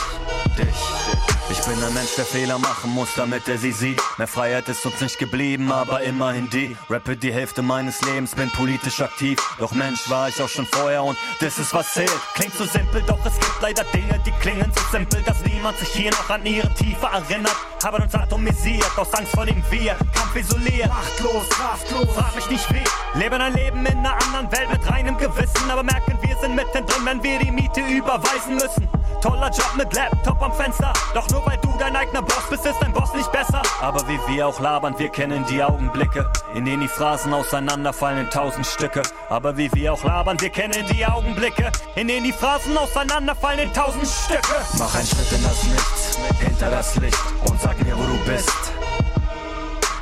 [0.61, 1.21] Dich.
[1.51, 4.01] Ich bin ein Mensch, der Fehler machen muss, damit er sie sieht.
[4.19, 6.77] Mehr Freiheit ist uns nicht geblieben, aber immerhin die.
[6.89, 9.37] Rappe die Hälfte meines Lebens, bin politisch aktiv.
[9.59, 12.13] Doch Mensch war ich auch schon vorher und das ist was zählt.
[12.35, 15.89] Klingt so simpel, doch es gibt leider Dinge, die klingen so simpel, dass niemand sich
[15.89, 17.57] hier noch an ihre Tiefe erinnert.
[17.83, 20.89] Haben uns atomisiert, aus Angst vor dem Wir, Kampf isoliert.
[20.89, 23.19] Machtlos, kraftlos, frag mich nicht wie.
[23.19, 27.05] Leben ein Leben in einer anderen Welt mit reinem Gewissen, aber merken, wir sind mittendrin,
[27.05, 28.89] wenn wir die Miete überweisen müssen.
[29.21, 30.93] Toller Job mit Laptop am Fenster.
[31.15, 33.63] Doch nur weil du dein eigener Boss bist, ist dein Boss nicht besser.
[33.81, 38.31] Aber wie wir auch labern, wir kennen die Augenblicke, in denen die Phrasen auseinanderfallen in
[38.31, 39.03] tausend Stücke.
[39.29, 43.73] Aber wie wir auch labern, wir kennen die Augenblicke, in denen die Phrasen auseinanderfallen in
[43.73, 44.57] tausend Stücke.
[44.79, 48.73] Mach einen Schritt in das Nichts, hinter das Licht und sag mir, wo du bist.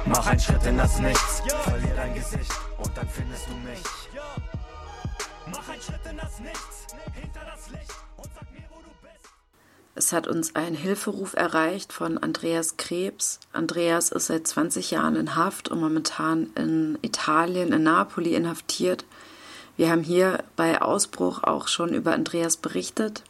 [0.05, 3.83] Mach einen Schritt in das Nichts, verlier dein Gesicht und dann findest du mich.
[5.47, 6.78] Mach einen Schritt in das Nichts,
[9.99, 13.41] Es hat uns ein Hilferuf erreicht von Andreas Krebs.
[13.53, 19.05] Andreas ist seit 20 Jahren in Haft und momentan in Italien, in Napoli inhaftiert.
[19.77, 23.25] Wir haben hier bei Ausbruch auch schon über Andreas berichtet.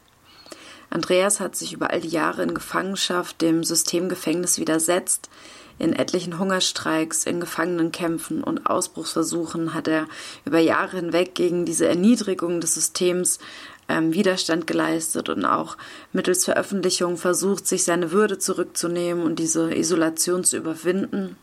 [0.90, 5.30] Andreas hat sich über all die Jahre in Gefangenschaft dem Systemgefängnis widersetzt.
[5.78, 10.06] In etlichen Hungerstreiks, in Gefangenenkämpfen und Ausbruchsversuchen hat er
[10.44, 13.38] über Jahre hinweg gegen diese Erniedrigung des Systems
[13.88, 15.76] ähm, Widerstand geleistet und auch
[16.12, 21.36] mittels Veröffentlichung versucht, sich seine Würde zurückzunehmen und diese Isolation zu überwinden.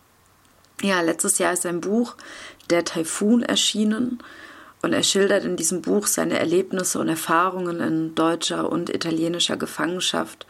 [0.82, 2.16] Ja, letztes Jahr ist sein Buch
[2.70, 4.20] Der Taifun erschienen
[4.82, 10.46] und er schildert in diesem Buch seine Erlebnisse und Erfahrungen in deutscher und italienischer Gefangenschaft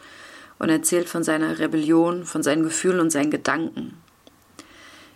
[0.58, 3.96] und erzählt von seiner Rebellion, von seinen Gefühlen und seinen Gedanken.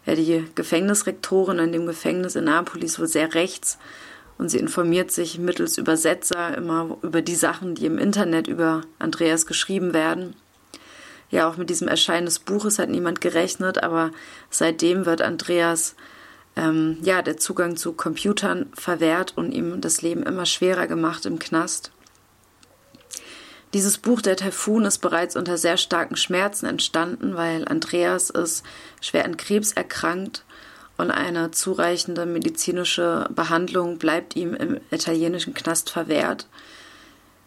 [0.06, 3.78] Ja, die Gefängnisrektorin in dem Gefängnis in Napoli ist wohl sehr rechts
[4.40, 9.44] und sie informiert sich mittels Übersetzer immer über die Sachen, die im Internet über Andreas
[9.44, 10.35] geschrieben werden.
[11.29, 14.12] Ja, auch mit diesem Erscheinen des Buches hat niemand gerechnet, aber
[14.48, 15.94] seitdem wird Andreas
[16.57, 21.38] ähm, ja der Zugang zu Computern verwehrt und ihm das Leben immer schwerer gemacht im
[21.38, 21.92] Knast.
[23.74, 28.64] Dieses Buch Der Taifun ist bereits unter sehr starken Schmerzen entstanden, weil Andreas ist
[29.03, 30.44] schwer an Krebs erkrankt
[31.00, 36.46] und eine zureichende medizinische Behandlung bleibt ihm im italienischen Knast verwehrt.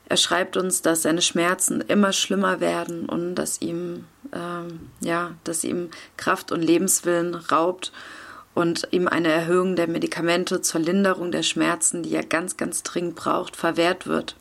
[0.09, 5.63] Er schreibt uns, dass seine Schmerzen immer schlimmer werden und dass ihm, ähm, ja, dass
[5.63, 7.91] ihm Kraft und Lebenswillen raubt
[8.55, 13.15] und ihm eine Erhöhung der Medikamente zur Linderung der Schmerzen, die er ganz, ganz dringend
[13.15, 14.35] braucht, verwehrt wird.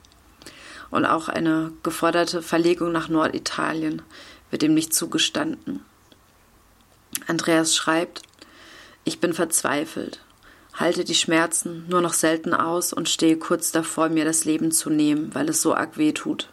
[0.90, 4.00] Und auch eine geforderte Verlegung nach Norditalien
[4.50, 5.84] wird ihm nicht zugestanden.
[7.26, 8.22] Andreas schreibt,
[9.04, 10.20] ich bin verzweifelt,
[10.74, 14.90] halte die Schmerzen nur noch selten aus und stehe kurz davor, mir das Leben zu
[14.90, 16.48] nehmen, weil es so arg weh tut.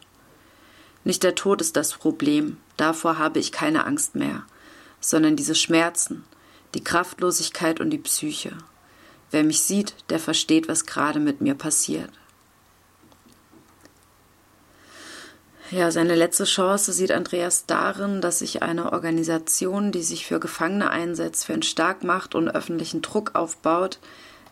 [1.03, 4.43] Nicht der Tod ist das Problem, davor habe ich keine Angst mehr,
[4.99, 6.25] sondern diese Schmerzen,
[6.75, 8.57] die Kraftlosigkeit und die Psyche.
[9.31, 12.09] Wer mich sieht, der versteht, was gerade mit mir passiert.
[15.71, 20.89] Ja, seine letzte Chance sieht Andreas darin, dass sich eine Organisation, die sich für Gefangene
[20.89, 23.99] einsetzt, für einen Starkmacht und öffentlichen Druck aufbaut,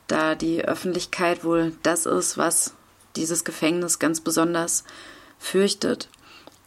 [0.06, 2.76] da die Öffentlichkeit wohl das ist, was
[3.16, 4.84] dieses Gefängnis ganz besonders
[5.40, 6.08] fürchtet.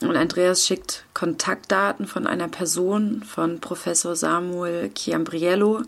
[0.00, 5.82] Und Andreas schickt Kontaktdaten von einer Person, von Professor Samuel Chiambriello,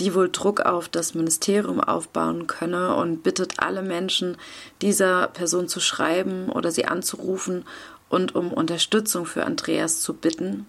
[0.00, 4.36] die wohl Druck auf das Ministerium aufbauen könne und bittet alle Menschen,
[4.82, 7.64] dieser Person zu schreiben oder sie anzurufen
[8.08, 10.66] und um Unterstützung für Andreas zu bitten.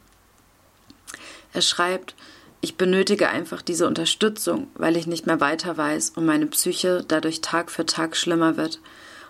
[1.54, 2.16] Er schreibt,
[2.62, 7.42] ich benötige einfach diese Unterstützung, weil ich nicht mehr weiter weiß und meine Psyche dadurch
[7.42, 8.80] Tag für Tag schlimmer wird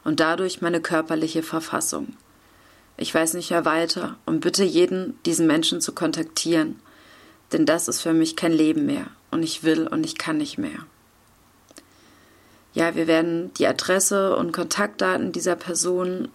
[0.03, 2.13] und dadurch meine körperliche Verfassung.
[2.95, 6.79] Ich weiß nicht mehr weiter und bitte jeden, diesen Menschen zu kontaktieren,
[7.51, 10.57] denn das ist für mich kein Leben mehr und ich will und ich kann nicht
[10.57, 10.85] mehr.
[12.73, 16.27] Ja, wir werden die Adresse und Kontaktdaten dieser Person,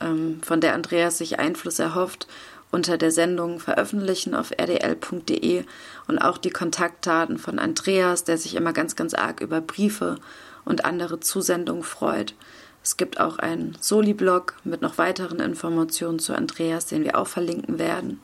[0.00, 2.26] ähm, von der Andreas sich Einfluss erhofft,
[2.72, 5.64] unter der Sendung veröffentlichen auf rdl.de
[6.08, 10.16] und auch die Kontaktdaten von Andreas, der sich immer ganz, ganz arg über Briefe
[10.64, 12.34] und andere Zusendungen freut.
[12.82, 17.78] Es gibt auch einen Soli-Blog mit noch weiteren Informationen zu Andreas, den wir auch verlinken
[17.78, 18.20] werden.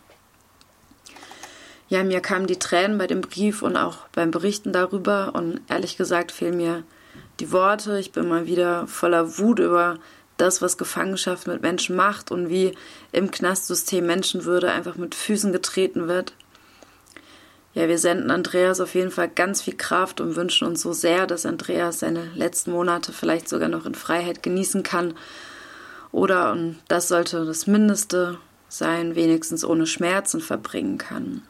[1.91, 5.97] Ja, mir kamen die Tränen bei dem Brief und auch beim Berichten darüber und ehrlich
[5.97, 6.85] gesagt fehlen mir
[7.41, 7.99] die Worte.
[7.99, 9.99] Ich bin mal wieder voller Wut über
[10.37, 12.77] das, was Gefangenschaft mit Menschen macht und wie
[13.11, 16.33] im Knastsystem Menschenwürde einfach mit Füßen getreten wird.
[17.75, 21.27] Ja, wir senden Andreas auf jeden Fall ganz viel Kraft und wünschen uns so sehr,
[21.27, 25.15] dass Andreas seine letzten Monate vielleicht sogar noch in Freiheit genießen kann.
[26.13, 31.43] Oder, und das sollte das Mindeste sein, wenigstens ohne Schmerzen verbringen kann.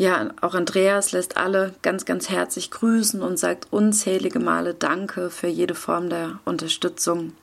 [0.00, 5.46] Ja, auch Andreas lässt alle ganz, ganz herzlich grüßen und sagt unzählige Male Danke für
[5.46, 7.34] jede Form der Unterstützung.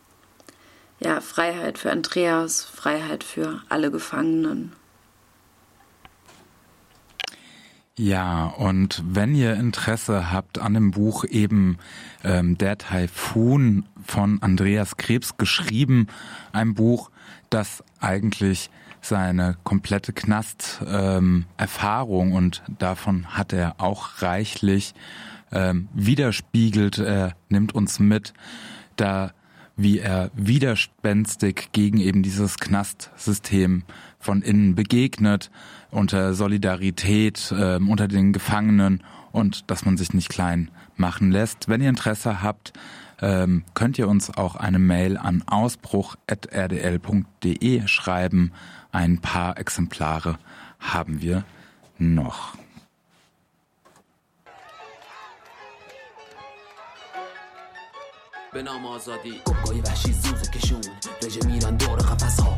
[0.99, 4.73] Ja, Freiheit für Andreas, Freiheit für alle Gefangenen.
[7.95, 11.77] Ja, und wenn ihr Interesse habt an dem Buch eben
[12.23, 16.07] ähm, Der Taifun von Andreas Krebs geschrieben,
[16.53, 17.11] ein Buch,
[17.51, 18.71] das eigentlich
[19.07, 24.93] seine komplette Knast-Erfahrung ähm, und davon hat er auch reichlich
[25.51, 26.99] ähm, widerspiegelt.
[26.99, 28.33] Er nimmt uns mit,
[28.95, 29.33] da
[29.75, 33.83] wie er widerspenstig gegen eben dieses Knastsystem
[34.19, 35.51] von innen begegnet,
[35.91, 41.69] unter Solidarität äh, unter den Gefangenen und dass man sich nicht klein machen lässt.
[41.69, 42.73] Wenn ihr Interesse habt,
[43.21, 48.53] ähm, könnt ihr uns auch eine Mail an ausbruch.rdl.de schreiben.
[48.92, 50.38] Ein paar Exemplare
[50.80, 51.44] haben wir
[51.98, 52.56] noch.
[58.54, 60.80] به نام آزادی گاهی وحشی زوز کشون
[61.22, 62.55] رژه میرن دور قفص ها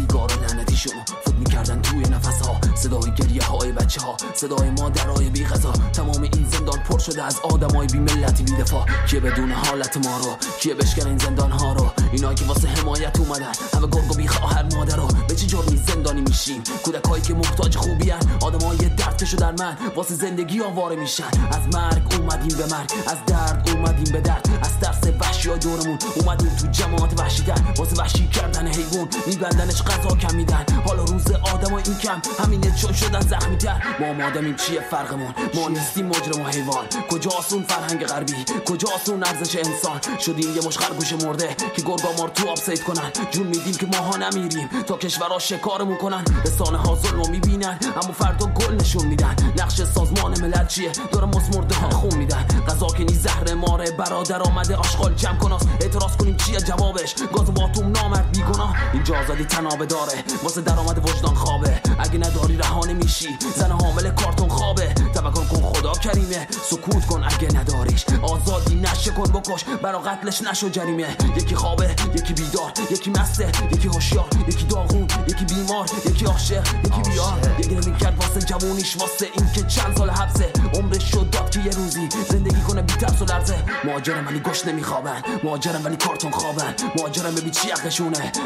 [0.00, 0.92] سیگار لعنتیشون
[1.24, 6.22] فوت می‌کردن توی نفس ها صدای گریه های بچه ها صدای مادرای بی غذا تمام
[6.22, 10.36] این زندان پر شده از آدمای بی ملتی بی دفاع کیه بدون حالت ما رو؟
[10.60, 14.28] کیه بشکن این زندان ها رو؟ اینا که واسه حمایت اومدن همه گرگ و بی
[14.28, 15.08] خواهر مادر رو.
[15.28, 20.14] به چه جرمی زندانی میشیم؟ کودکایی که محتاج خوبی هن آدمای درد در من واسه
[20.14, 21.24] زندگی آواره میشن.
[21.50, 24.48] از مرگ اومدیم به مرگ از درد اومدیم به درد.
[24.62, 30.16] از ترس وحشی دورمون اومدیم تو جماعت وحشی در واسه وحشی کردن حیوان میبندنش غذا
[30.16, 32.22] کم میدن حالا روز آدم این کم.
[32.44, 33.82] همینه چون شدن زخمی تر.
[34.00, 36.84] ما آدمیم چیه فرقمون؟ ما نیستیم مجرم و حیوان.
[37.10, 38.34] کجا آسون فرهنگ غربی؟
[38.66, 42.82] کجا آسون ارزش انسان؟ شدیم یه مش خرگوش مرده که گرگا مار تو آب سید
[42.82, 43.10] کنن.
[43.30, 44.68] جون میدیم که ماها نمیریم.
[44.86, 46.24] تا کشورها شکارمون کنن.
[46.46, 47.78] رسانه ها ظلم می‌بینن.
[48.02, 49.36] اما فردا گل نشون میدن.
[49.58, 52.46] نقش سازمان ملل چیه؟ داره مزمرده ها خون میدن.
[52.68, 53.90] غذا که نی زهر ماره.
[53.90, 58.76] برادر آمده آشغال جمع کناس اعتراض کنیم چیه جوابش؟ گاز و باتوم نامرد بیگناه.
[58.92, 60.24] اینجا آزادی تنابه داره.
[60.42, 61.80] واسه درآمد وجدان خوابه.
[61.98, 64.94] اگه نداری رهانه میشی زن حامل کارتون خوابه.
[65.14, 66.46] تفکر کن خدا کریمه.
[66.70, 68.04] سکوت کن اگه نداریش.
[68.22, 69.64] آزادی نشه کن بکش.
[69.82, 71.16] برا قتلش نشو جریمه.
[71.36, 77.10] یکی خوابه یکی بیدار یکی مسته یکی هوشیار یکی داغون یکی بیمار یکی عاشق یکی
[77.10, 77.38] بیار.
[77.58, 80.52] یکی نمی کرد واسه جوونیش واسه اینکه چند سال حبسه.
[80.74, 83.56] عمرش شد داد که یه روزی زندگی کنه بی ترس و لرزه.
[83.84, 85.22] مهاجرم ولی گوش نمیخوابن.
[85.44, 86.74] مهاجرم ولی کارتون خوابن.
[86.96, 87.70] مهاجرم به چی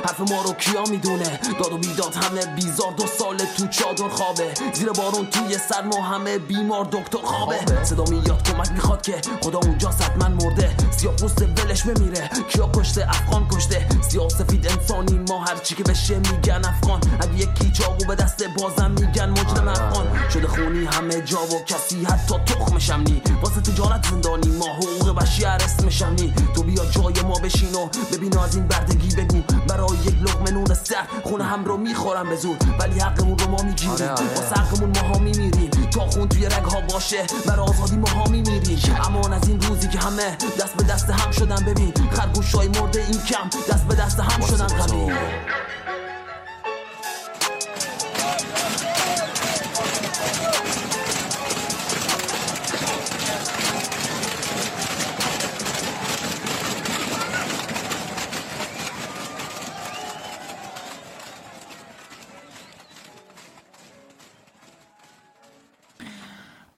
[0.04, 0.82] حرف ما رو کیا
[1.16, 4.54] می‌دونه داد و بیداد همه بیزار دو سال تو چادر خوابه.
[4.72, 7.84] زیر بارون توی سر ما همه بیمار دکتر خوابه.
[7.84, 9.90] صدا میاد کمک می‌خواد که خدا اونجا
[10.20, 10.76] من مرده.
[10.90, 12.30] سیاه پوست ولش بمیره.
[12.48, 13.86] کیا کشته؟ افغان کشته.
[14.10, 17.00] سیاه سفید انسانی ما هرچی که بشه میگن افغان.
[17.20, 20.06] اگه یکی چاقو به دست بازم میگن مجرم افغان.
[20.32, 25.58] شده خونی همه جا و کسی حتی تخمشم نی واسه تجارت زندانی ما حقوق بشر
[25.64, 29.42] اسمشم نی تو بیا جای ما بشین و ببین از این بردگی بگو.
[29.68, 30.64] برای یک لقمه نون
[31.04, 32.56] سر خونه هم رو می‌خورم به زور.
[32.78, 33.92] ولی حقمون رو ما می‌گیریم.
[33.92, 34.26] آره، آره.
[34.26, 35.70] واسه حقمون ماها میمیریم.
[35.70, 38.78] تا خون توی رگ ها باشه برای آزادی ماها میمیریم.
[39.04, 41.64] امان از این روزی که همه دست به دست هم شدن.
[41.64, 43.48] ببین خرگوش های مرده این کم.
[43.72, 44.66] دست به دست هم شدن.
[44.66, 45.12] قوی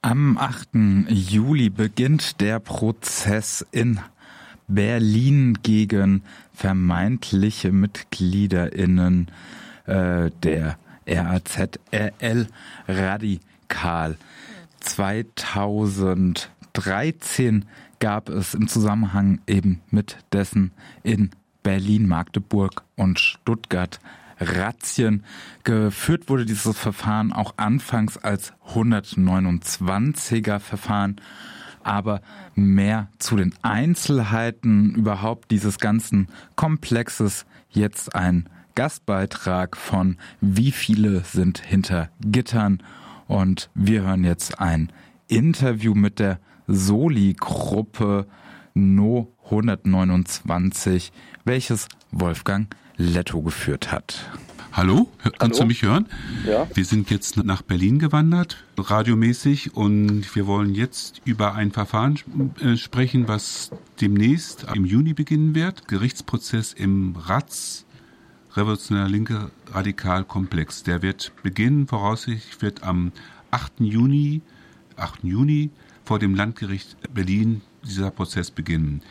[0.07, 1.09] Am 8.
[1.09, 3.99] Juli beginnt der Prozess in
[4.69, 9.33] Berlin gegen vermeintliche MitgliederInnen
[9.87, 10.79] äh, der
[11.09, 12.47] RAZRL
[12.87, 14.17] Radikal.
[14.79, 17.65] 2013
[17.99, 20.71] gab es im Zusammenhang eben mit dessen
[21.03, 21.31] in
[21.65, 23.99] Berlin, Magdeburg und Stuttgart
[24.39, 25.25] Razzien.
[25.65, 31.17] Geführt wurde dieses Verfahren auch anfangs als 129er Verfahren,
[31.83, 32.21] aber
[32.55, 41.59] mehr zu den Einzelheiten überhaupt dieses ganzen Komplexes jetzt ein Gastbeitrag von Wie viele sind
[41.59, 42.83] hinter Gittern
[43.27, 44.93] und wir hören jetzt ein
[45.29, 48.27] Interview mit der Soli-Gruppe
[48.75, 51.13] No 129,
[51.45, 54.31] welches Wolfgang Letto geführt hat.
[54.73, 55.59] Hallo, kannst Hallo?
[55.61, 56.07] du mich hören?
[56.47, 56.69] Ja.
[56.75, 62.19] Wir sind jetzt nach Berlin gewandert, radiomäßig, und wir wollen jetzt über ein Verfahren
[62.61, 63.71] äh, sprechen, was
[64.01, 65.89] demnächst im Juni beginnen wird.
[65.89, 67.87] Gerichtsprozess im RATZ,
[68.55, 70.83] Revolutionärer Linke Radikalkomplex.
[70.83, 73.13] Der wird beginnen, voraussichtlich wird am
[73.51, 73.81] 8.
[73.81, 74.43] Juni,
[74.97, 75.25] 8.
[75.25, 75.71] Juni
[76.05, 79.03] vor dem Landgericht Berlin dieser Prozess beginnen.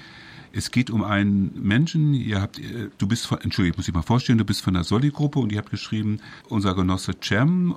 [0.58, 4.04] Es geht um einen Menschen, ihr habt, äh, du bist von, Entschuldigung, muss ich mal
[4.04, 7.76] vorstellen, du bist von der Soli-Gruppe und ihr habt geschrieben, unser Genosse Cem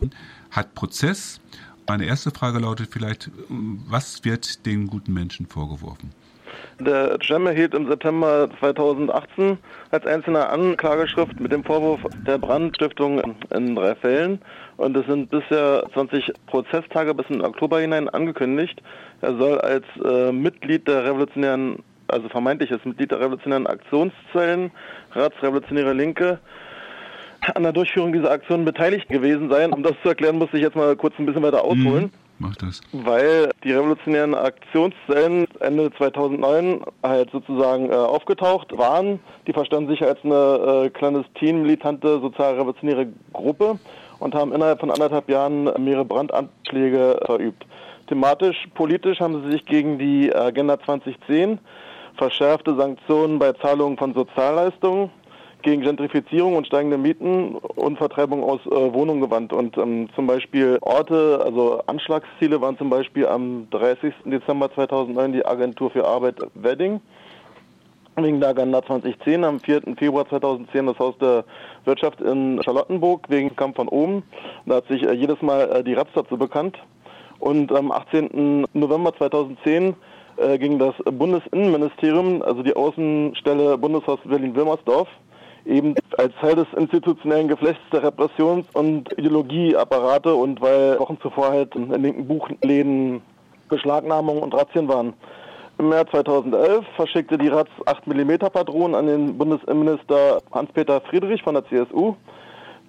[0.52, 1.40] hat Prozess.
[1.88, 6.12] Meine erste Frage lautet vielleicht, was wird den guten Menschen vorgeworfen?
[6.78, 9.58] Der Cem erhielt im September 2018
[9.90, 13.20] als einzelne Anklageschrift mit dem Vorwurf der Brandstiftung
[13.50, 14.40] in drei Fällen.
[14.76, 18.80] Und es sind bisher 20 Prozesstage bis in Oktober hinein angekündigt.
[19.20, 24.70] Er soll als äh, Mitglied der revolutionären also vermeintliches Mitglied der revolutionären Aktionszellen,
[25.12, 26.38] Ratsrevolutionäre Linke,
[27.54, 29.72] an der Durchführung dieser Aktion beteiligt gewesen sein.
[29.72, 32.04] Um das zu erklären, muss ich jetzt mal kurz ein bisschen weiter ausholen.
[32.04, 32.10] Mhm.
[32.40, 32.80] Mach das.
[32.92, 39.18] Weil die revolutionären Aktionszellen Ende 2009 halt sozusagen äh, aufgetaucht waren.
[39.48, 43.78] Die verstanden sich als eine äh, clandestin-militante sozialrevolutionäre Gruppe
[44.20, 47.66] und haben innerhalb von anderthalb Jahren mehrere Brandanschläge verübt.
[48.06, 51.58] Thematisch, politisch haben sie sich gegen die Agenda 2010
[52.18, 55.10] verschärfte Sanktionen bei Zahlungen von Sozialleistungen
[55.62, 59.52] gegen Gentrifizierung und steigende Mieten und Vertreibung aus äh, Wohnungen gewandt.
[59.52, 64.14] Und ähm, zum Beispiel Orte, also Anschlagsziele waren zum Beispiel am 30.
[64.24, 67.00] Dezember 2009 die Agentur für Arbeit Wedding
[68.16, 69.82] wegen der Agenda 2010, am 4.
[69.96, 71.44] Februar 2010 das Haus der
[71.84, 74.22] Wirtschaft in Charlottenburg wegen Kampf von oben.
[74.66, 76.76] Da hat sich äh, jedes Mal äh, die Raps dazu bekannt.
[77.38, 78.66] Und am 18.
[78.72, 79.94] November 2010
[80.38, 85.08] äh, gegen das Bundesinnenministerium, also die Außenstelle Bundeshaus Berlin-Wilmersdorf,
[85.66, 91.74] eben als Teil des institutionellen Geflechts der Repressions- und Ideologieapparate und weil Wochen zuvor halt
[91.74, 93.20] in linken Buchläden
[93.68, 95.12] Beschlagnahmungen und Razzien waren.
[95.78, 101.54] Im März 2011 verschickte die Ratz 8 mm Patronen an den Bundesinnenminister Hans-Peter Friedrich von
[101.54, 102.16] der CSU,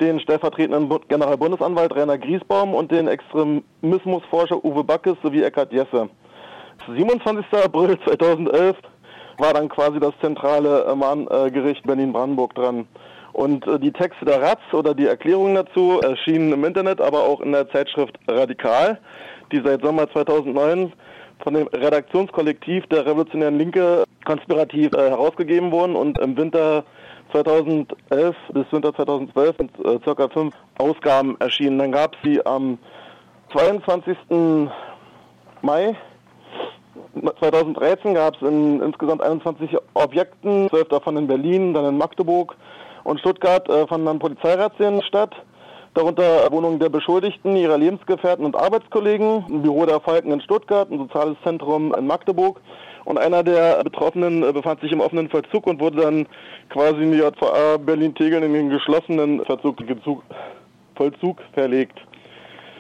[0.02, 6.10] den stellvertretenden Generalbundesanwalt Rainer Griesbaum und den Extremismusforscher Uwe Backes sowie Eckhard Jesse.
[6.96, 7.46] 27.
[7.64, 8.78] April 2011
[9.38, 12.88] war dann quasi das zentrale Mahngericht Berlin-Brandenburg dran.
[13.34, 17.42] Und äh, die Texte der Ratz oder die Erklärungen dazu erschienen im Internet, aber auch
[17.42, 19.00] in der Zeitschrift Radikal,
[19.52, 20.92] die seit Sommer 2009
[21.44, 26.84] von dem Redaktionskollektiv der Revolutionären Linke konspirativ äh, herausgegeben wurden und im Winter
[27.32, 31.80] 2011 bis Winter 2012 sind äh, circa fünf Ausgaben erschienen.
[31.80, 32.78] Dann gab es sie am
[33.54, 34.18] 22.
[35.62, 35.96] Mai
[37.40, 42.56] 2013 gab es in insgesamt 21 Objekten, zwölf davon in Berlin, dann in Magdeburg
[43.04, 45.36] und Stuttgart äh, fanden dann Polizeirazzien statt.
[45.96, 51.00] Darunter Wohnungen der Beschuldigten, ihrer Lebensgefährten und Arbeitskollegen, ein Büro der Falken in Stuttgart, ein
[51.00, 52.62] soziales Zentrum in Magdeburg.
[53.06, 56.28] Und einer der Betroffenen äh, befand sich im offenen Vollzug und wurde dann
[56.70, 59.78] quasi in die JVA Berlin-Tegeln in den geschlossenen Verzug,
[60.96, 62.00] Vollzug verlegt.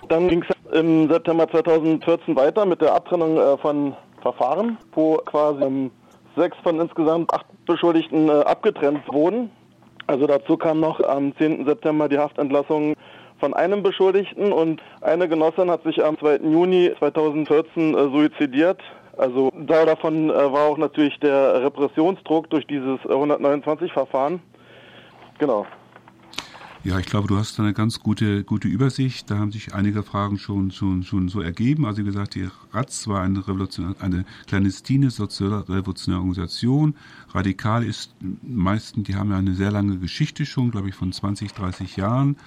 [0.09, 5.91] Dann ging es im September 2014 weiter mit der Abtrennung äh, von Verfahren, wo quasi
[6.35, 9.51] sechs von insgesamt acht Beschuldigten äh, abgetrennt wurden.
[10.07, 11.65] Also dazu kam noch am 10.
[11.65, 12.95] September die Haftentlassung
[13.39, 16.37] von einem Beschuldigten und eine Genossin hat sich am 2.
[16.37, 18.81] Juni 2014 äh, suizidiert.
[19.17, 24.41] Also da davon äh, war auch natürlich der Repressionsdruck durch dieses 129-Verfahren.
[25.37, 25.65] Genau.
[26.85, 29.29] Ja, ich glaube, du hast eine ganz gute, gute Übersicht.
[29.29, 31.85] Da haben sich einige Fragen schon, schon, schon so ergeben.
[31.85, 36.95] Also wie gesagt, die RATZ war eine, Revolution, eine clandestine sozialrevolutionäre Organisation.
[37.33, 41.51] Radikal ist meisten, die haben ja eine sehr lange Geschichte schon, glaube ich, von 20,
[41.51, 42.37] 30 Jahren.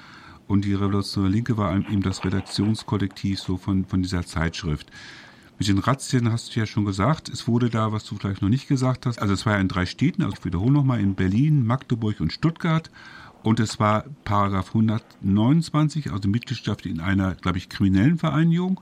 [0.49, 4.91] Und die Revolutionäre Linke war eben das Redaktionskollektiv so von, von dieser Zeitschrift.
[5.59, 8.49] Mit den Razzien hast du ja schon gesagt, es wurde da, was du vielleicht noch
[8.49, 11.14] nicht gesagt hast, also es war ja in drei Städten, also ich wiederhole nochmal, in
[11.14, 12.91] Berlin, Magdeburg und Stuttgart.
[13.43, 18.80] Und es war Paragraph 129, also Mitgliedschaft in einer, glaube ich, kriminellen Vereinigung.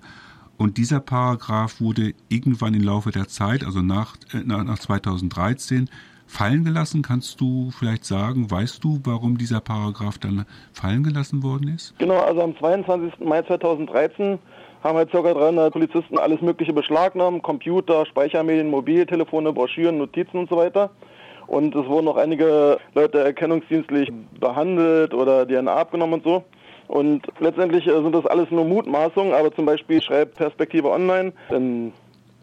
[0.59, 5.89] Und dieser Paragraph wurde irgendwann im Laufe der Zeit, also nach, äh, nach 2013,
[6.27, 7.03] fallen gelassen.
[7.03, 11.99] Kannst du vielleicht sagen, weißt du, warum dieser Paragraph dann fallen gelassen worden ist?
[11.99, 13.25] Genau, also am 22.
[13.27, 14.39] Mai 2013
[14.83, 15.21] haben halt ca.
[15.21, 20.91] 300 Polizisten alles Mögliche beschlagnahmt, Computer, Speichermedien, Mobiltelefone, Broschüren, Notizen und so weiter.
[21.51, 26.45] Und es wurden noch einige Leute erkennungsdienstlich behandelt oder DNA abgenommen und so.
[26.87, 31.93] Und letztendlich äh, sind das alles nur Mutmaßungen, aber zum Beispiel schreibt Perspektive Online im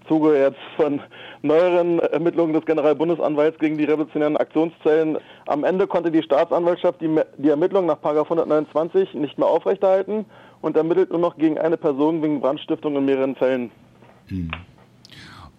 [0.10, 0.99] Zuge jetzt von
[1.41, 5.18] neueren Ermittlungen des Generalbundesanwalts gegen die revolutionären Aktionszellen.
[5.45, 10.26] Am Ende konnte die Staatsanwaltschaft die, die Ermittlungen nach 129 nicht mehr aufrechterhalten
[10.62, 13.72] und ermittelt nur noch gegen eine Person wegen Brandstiftung in mehreren Fällen.
[14.28, 14.51] Hm.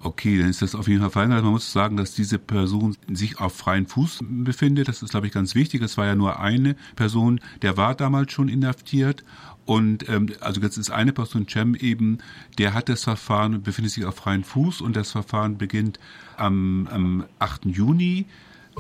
[0.01, 1.42] Okay, dann ist das auf jeden Fall verhindert.
[1.42, 4.86] Man muss sagen, dass diese Person sich auf freien Fuß befindet.
[4.86, 5.82] Das ist, glaube ich, ganz wichtig.
[5.82, 9.24] Es war ja nur eine Person, der war damals schon inhaftiert.
[9.64, 12.18] Und ähm, also jetzt ist eine Person, Cem eben,
[12.59, 15.99] der hat das Verfahren, befindet sich auf freien Fuß und das Verfahren beginnt
[16.36, 17.66] am, am 8.
[17.66, 18.26] Juni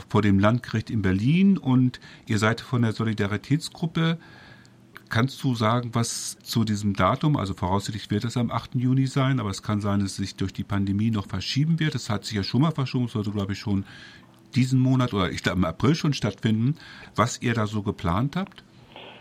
[0.08, 4.18] vor dem Landgericht in Berlin und ihr seid von der Solidaritätsgruppe
[5.10, 8.74] Kannst du sagen, was zu diesem Datum, also voraussichtlich wird es am 8.
[8.74, 11.94] Juni sein, aber es kann sein, dass es sich durch die Pandemie noch verschieben wird.
[11.94, 13.84] Es hat sich ja schon mal verschoben, sollte glaube ich schon
[14.54, 16.76] diesen Monat oder ich glaube im April schon stattfinden,
[17.16, 18.62] was ihr da so geplant habt?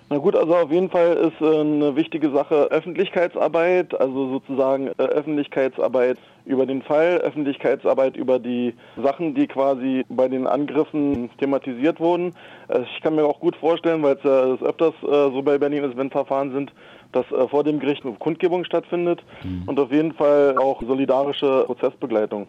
[0.10, 5.04] Na gut, also auf jeden Fall ist äh, eine wichtige Sache Öffentlichkeitsarbeit, also sozusagen äh,
[5.04, 6.18] Öffentlichkeitsarbeit
[6.48, 12.34] über den Fall, Öffentlichkeitsarbeit über die Sachen, die quasi bei den Angriffen thematisiert wurden.
[12.70, 15.98] Äh, ich kann mir auch gut vorstellen, weil es ja öfters so bei Berlin ist,
[15.98, 16.72] wenn Verfahren sind,
[17.12, 19.64] dass vor dem Gericht eine Kundgebung stattfindet mhm.
[19.66, 22.48] und auf jeden Fall auch solidarische Prozessbegleitung.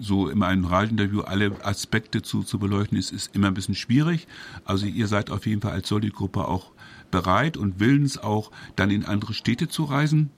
[0.00, 4.26] so in einem Radiointerview alle Aspekte zu, zu beleuchten ist, ist immer ein bisschen schwierig.
[4.64, 6.72] Also ihr seid auf jeden Fall als Solid-Gruppe auch
[7.12, 10.30] bereit und willens auch dann in andere Städte zu reisen.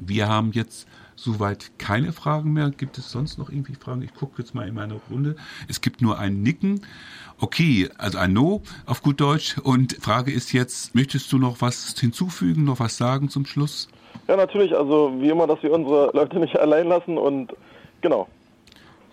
[0.00, 2.70] Wir haben jetzt soweit keine Fragen mehr.
[2.70, 4.02] Gibt es sonst noch irgendwie Fragen?
[4.02, 5.34] Ich gucke jetzt mal in meine Runde.
[5.66, 6.82] Es gibt nur ein Nicken.
[7.38, 9.58] Okay, also ein No auf gut Deutsch.
[9.58, 13.88] Und Frage ist jetzt, möchtest du noch was hinzufügen, noch was sagen zum Schluss?
[14.28, 14.76] Ja, natürlich.
[14.76, 17.54] Also wie immer, dass wir unsere Leute nicht allein lassen und
[18.00, 18.28] genau.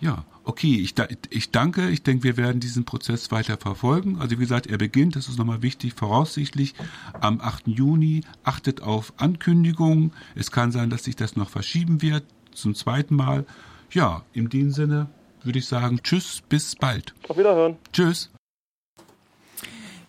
[0.00, 0.78] Ja, okay.
[0.80, 0.94] Ich,
[1.30, 1.88] ich danke.
[1.88, 4.18] Ich denke, wir werden diesen Prozess weiter verfolgen.
[4.20, 6.74] Also wie gesagt, er beginnt, das ist nochmal wichtig, voraussichtlich
[7.20, 7.66] am 8.
[7.66, 8.22] Juni.
[8.44, 10.12] Achtet auf Ankündigungen.
[10.34, 13.44] Es kann sein, dass sich das noch verschieben wird zum zweiten Mal.
[13.90, 15.08] Ja, in dem Sinne
[15.42, 17.14] würde ich sagen, tschüss, bis bald.
[17.28, 17.76] Auf Wiederhören.
[17.92, 18.30] Tschüss.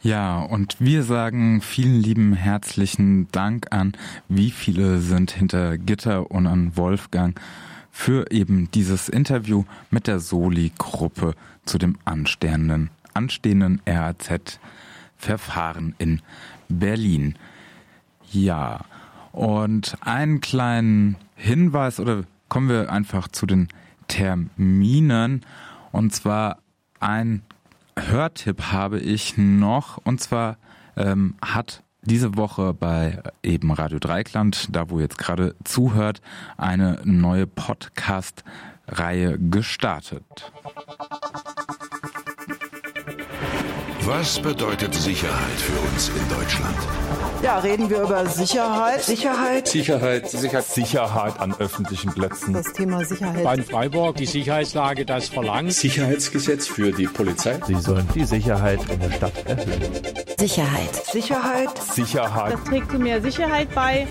[0.02, 3.92] Ja, und wir sagen vielen lieben herzlichen Dank an,
[4.30, 7.38] wie viele sind hinter Gitter und an Wolfgang
[7.92, 11.36] für eben dieses Interview mit der Soli-Gruppe
[11.66, 16.22] zu dem anstehenden, anstehenden RAZ-Verfahren in
[16.70, 17.36] Berlin.
[18.32, 18.86] Ja,
[19.34, 23.68] und einen kleinen Hinweis oder kommen wir einfach zu den
[24.08, 25.46] Terminen.
[25.92, 26.60] Und zwar
[27.02, 27.42] ein
[27.98, 29.98] Hörtipp habe ich noch.
[30.04, 30.58] Und zwar
[30.96, 36.22] ähm, hat diese Woche bei eben Radio Dreikland, da wo jetzt gerade zuhört,
[36.58, 40.52] eine neue Podcast-Reihe gestartet.
[44.06, 46.76] Was bedeutet Sicherheit für uns in Deutschland?
[47.44, 49.04] Ja, reden wir über Sicherheit.
[49.04, 49.68] Sicherheit.
[49.68, 50.30] Sicherheit.
[50.30, 50.66] Sicherheit.
[50.66, 52.54] Sicherheit an öffentlichen Plätzen.
[52.54, 53.44] Das Thema Sicherheit.
[53.44, 55.74] Bei Freiburg die Sicherheitslage das verlangt.
[55.74, 57.60] Sicherheitsgesetz für die Polizei.
[57.68, 59.82] Sie sollen die Sicherheit in der Stadt erhöhen.
[60.38, 60.96] Sicherheit.
[61.12, 61.78] Sicherheit.
[61.78, 62.54] Sicherheit.
[62.54, 64.08] Das trägt zu mehr Sicherheit bei.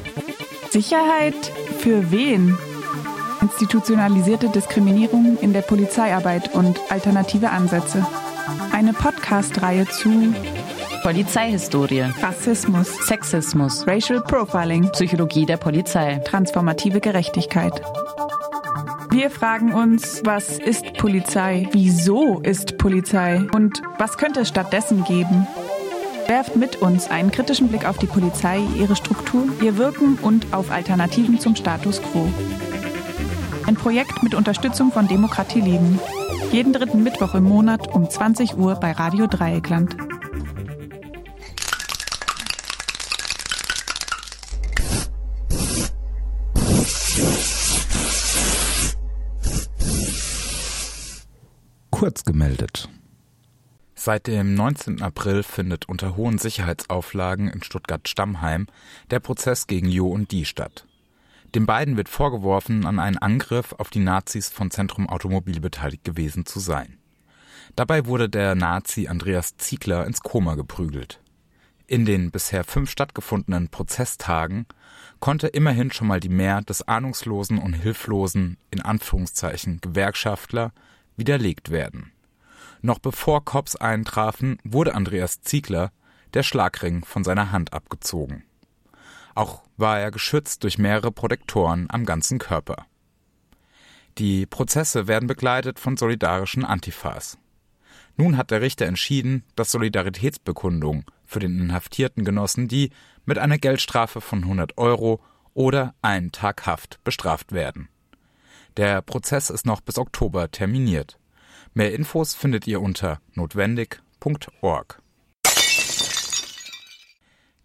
[0.70, 2.56] Sicherheit für wen?
[3.40, 8.06] Institutionalisierte Diskriminierung in der Polizeiarbeit und alternative Ansätze.
[8.78, 10.32] Eine Podcast-Reihe zu
[11.02, 17.82] Polizeihistorie, Rassismus, Sexismus, Racial Profiling, Psychologie der Polizei, transformative Gerechtigkeit.
[19.10, 21.68] Wir fragen uns, was ist Polizei?
[21.72, 23.42] Wieso ist Polizei?
[23.52, 25.48] Und was könnte es stattdessen geben?
[26.28, 30.70] Werft mit uns einen kritischen Blick auf die Polizei, ihre Struktur, ihr Wirken und auf
[30.70, 32.28] Alternativen zum Status quo.
[33.66, 35.98] Ein Projekt mit Unterstützung von Demokratie Leben.
[36.50, 39.94] Jeden dritten Mittwoch im Monat um 20 Uhr bei Radio Dreieckland.
[51.90, 52.88] Kurz gemeldet.
[53.94, 55.02] Seit dem 19.
[55.02, 58.68] April findet unter hohen Sicherheitsauflagen in Stuttgart-Stammheim
[59.10, 60.87] der Prozess gegen Jo und Die statt.
[61.54, 66.44] Den beiden wird vorgeworfen, an einen Angriff auf die Nazis von Zentrum Automobil beteiligt gewesen
[66.44, 66.98] zu sein.
[67.74, 71.20] Dabei wurde der Nazi Andreas Ziegler ins Koma geprügelt.
[71.86, 74.66] In den bisher fünf stattgefundenen Prozesstagen
[75.20, 80.72] konnte immerhin schon mal die Mehr des ahnungslosen und hilflosen, in Anführungszeichen, Gewerkschaftler
[81.16, 82.12] widerlegt werden.
[82.82, 85.92] Noch bevor Cops eintrafen, wurde Andreas Ziegler
[86.34, 88.44] der Schlagring von seiner Hand abgezogen.
[89.38, 92.86] Auch war er geschützt durch mehrere Protektoren am ganzen Körper.
[94.18, 97.38] Die Prozesse werden begleitet von solidarischen Antifas.
[98.16, 102.90] Nun hat der Richter entschieden, dass Solidaritätsbekundungen für den inhaftierten Genossen die
[103.26, 105.20] mit einer Geldstrafe von 100 Euro
[105.54, 107.88] oder einen Tag Haft bestraft werden.
[108.76, 111.16] Der Prozess ist noch bis Oktober terminiert.
[111.74, 115.00] Mehr Infos findet ihr unter notwendig.org.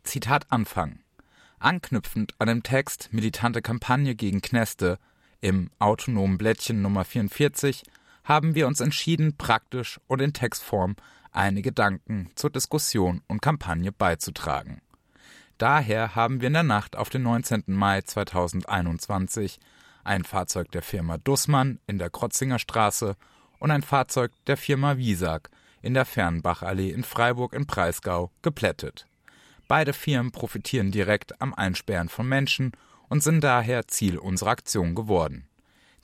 [0.04, 1.00] Zitat Anfang
[1.64, 5.00] Anknüpfend an dem Text Militante Kampagne gegen Kneste
[5.40, 7.84] im autonomen Blättchen Nummer 44
[8.26, 10.96] haben wir uns entschieden, praktisch und in Textform
[11.32, 14.82] einige Gedanken zur Diskussion und Kampagne beizutragen.
[15.58, 17.64] Daher haben wir in der Nacht auf den 19.
[17.68, 19.60] Mai 2021
[20.04, 23.16] ein Fahrzeug der Firma Dussmann in der Krotzinger Straße
[23.60, 25.50] und ein Fahrzeug der Firma Wiesak
[25.82, 29.08] in der Fernbachallee in Freiburg im Breisgau geplättet.
[29.68, 32.74] Beide Firmen profitieren direkt am Einsperren von Menschen
[33.10, 35.48] und sind daher Ziel unserer Aktion geworden.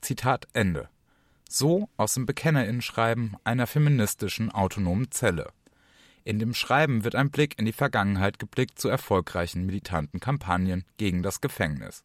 [0.01, 0.89] Zitat Ende.
[1.49, 5.51] So aus dem Bekennerinnenschreiben einer feministischen autonomen Zelle.
[6.23, 11.23] In dem Schreiben wird ein Blick in die Vergangenheit geblickt zu erfolgreichen militanten Kampagnen gegen
[11.23, 12.03] das Gefängnis.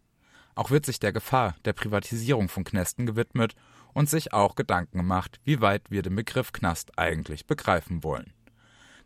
[0.54, 3.54] Auch wird sich der Gefahr der Privatisierung von Knästen gewidmet
[3.92, 8.32] und sich auch Gedanken gemacht, wie weit wir den Begriff Knast eigentlich begreifen wollen.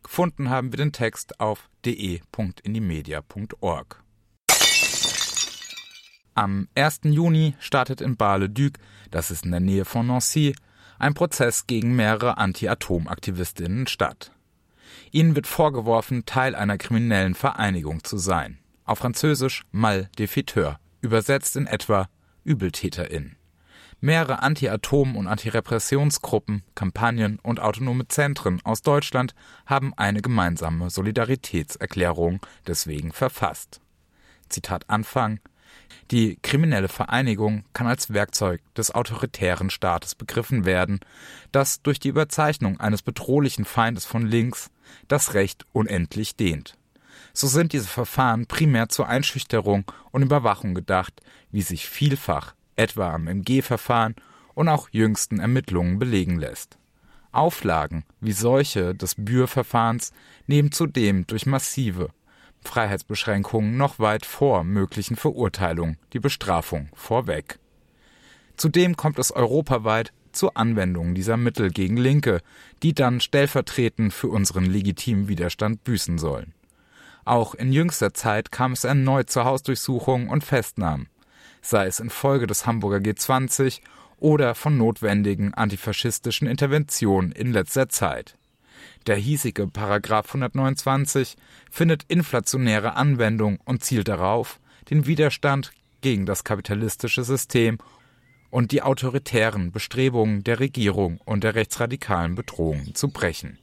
[0.03, 4.03] Gefunden haben wir den Text auf de.indimedia.org.
[6.35, 6.99] Am 1.
[7.03, 8.73] Juni startet in Bar-le-Duc,
[9.11, 10.55] das ist in der Nähe von Nancy,
[10.97, 14.31] ein Prozess gegen mehrere Anti-Atom-Aktivistinnen statt.
[15.11, 18.59] Ihnen wird vorgeworfen, Teil einer kriminellen Vereinigung zu sein.
[18.85, 22.07] Auf Französisch Mal des Fiteurs, übersetzt in etwa
[22.45, 23.38] ÜbeltäterInnen.
[24.01, 29.35] Mehrere Anti-Atom- und Antirepressionsgruppen, Kampagnen und autonome Zentren aus Deutschland
[29.65, 33.81] haben eine gemeinsame Solidaritätserklärung deswegen verfasst.
[34.47, 35.41] Zitat Anfang
[36.11, 41.01] Die kriminelle Vereinigung kann als Werkzeug des autoritären Staates begriffen werden,
[41.51, 44.71] das durch die Überzeichnung eines bedrohlichen Feindes von links
[45.09, 46.77] das Recht unendlich dehnt.
[47.33, 51.21] So sind diese Verfahren primär zur Einschüchterung und Überwachung gedacht,
[51.51, 54.15] wie sich vielfach etwa am MG-Verfahren
[54.55, 56.77] und auch jüngsten Ermittlungen belegen lässt.
[57.31, 60.11] Auflagen wie solche des Bürverfahrens
[60.47, 62.09] nehmen zudem durch massive
[62.61, 67.59] Freiheitsbeschränkungen noch weit vor möglichen Verurteilungen die Bestrafung vorweg.
[68.57, 72.41] Zudem kommt es europaweit zur Anwendung dieser Mittel gegen Linke,
[72.83, 76.53] die dann stellvertretend für unseren legitimen Widerstand büßen sollen.
[77.25, 81.07] Auch in jüngster Zeit kam es erneut zur Hausdurchsuchungen und Festnahmen,
[81.61, 83.81] sei es infolge des Hamburger G20
[84.17, 88.37] oder von notwendigen antifaschistischen Interventionen in letzter Zeit.
[89.07, 91.35] Der hiesige Paragraph 129
[91.71, 97.77] findet inflationäre Anwendung und zielt darauf, den Widerstand gegen das kapitalistische System
[98.49, 103.57] und die autoritären Bestrebungen der Regierung und der rechtsradikalen Bedrohungen zu brechen.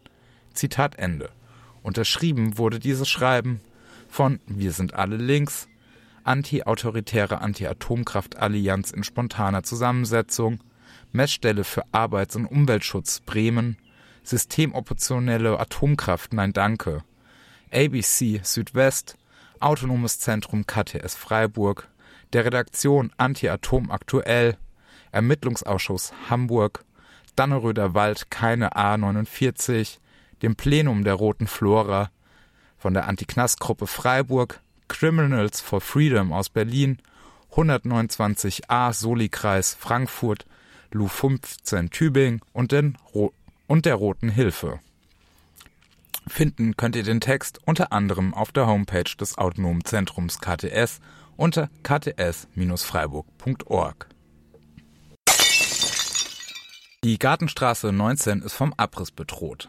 [0.54, 1.30] Zitat Ende.
[1.82, 3.60] Unterschrieben wurde dieses Schreiben
[4.08, 5.68] von Wir sind alle links,
[6.26, 10.58] Anti-autoritäre Anti-Atomkraft-Allianz in spontaner Zusammensetzung,
[11.12, 13.76] Messstelle für Arbeits- und Umweltschutz Bremen,
[14.24, 17.04] Systemoperationelle Atomkraft Nein Danke,
[17.72, 19.16] ABC Südwest,
[19.60, 21.88] Autonomes Zentrum KTS Freiburg,
[22.32, 24.56] der Redaktion Anti-Atom aktuell,
[25.12, 26.84] Ermittlungsausschuss Hamburg,
[27.36, 29.98] Danneröder Wald keine A49,
[30.42, 32.10] dem Plenum der Roten Flora,
[32.76, 36.98] von der Anti-Knast-Gruppe Freiburg, Criminals for Freedom aus Berlin,
[37.52, 40.46] 129a Soli-Kreis Frankfurt,
[40.90, 43.32] Lu 15 Tübingen und, den Ro
[43.66, 44.80] und der Roten Hilfe.
[46.28, 51.00] Finden könnt ihr den Text unter anderem auf der Homepage des Autonomen Zentrums KTS
[51.36, 54.08] unter kts-freiburg.org.
[57.04, 59.68] Die Gartenstraße 19 ist vom Abriss bedroht.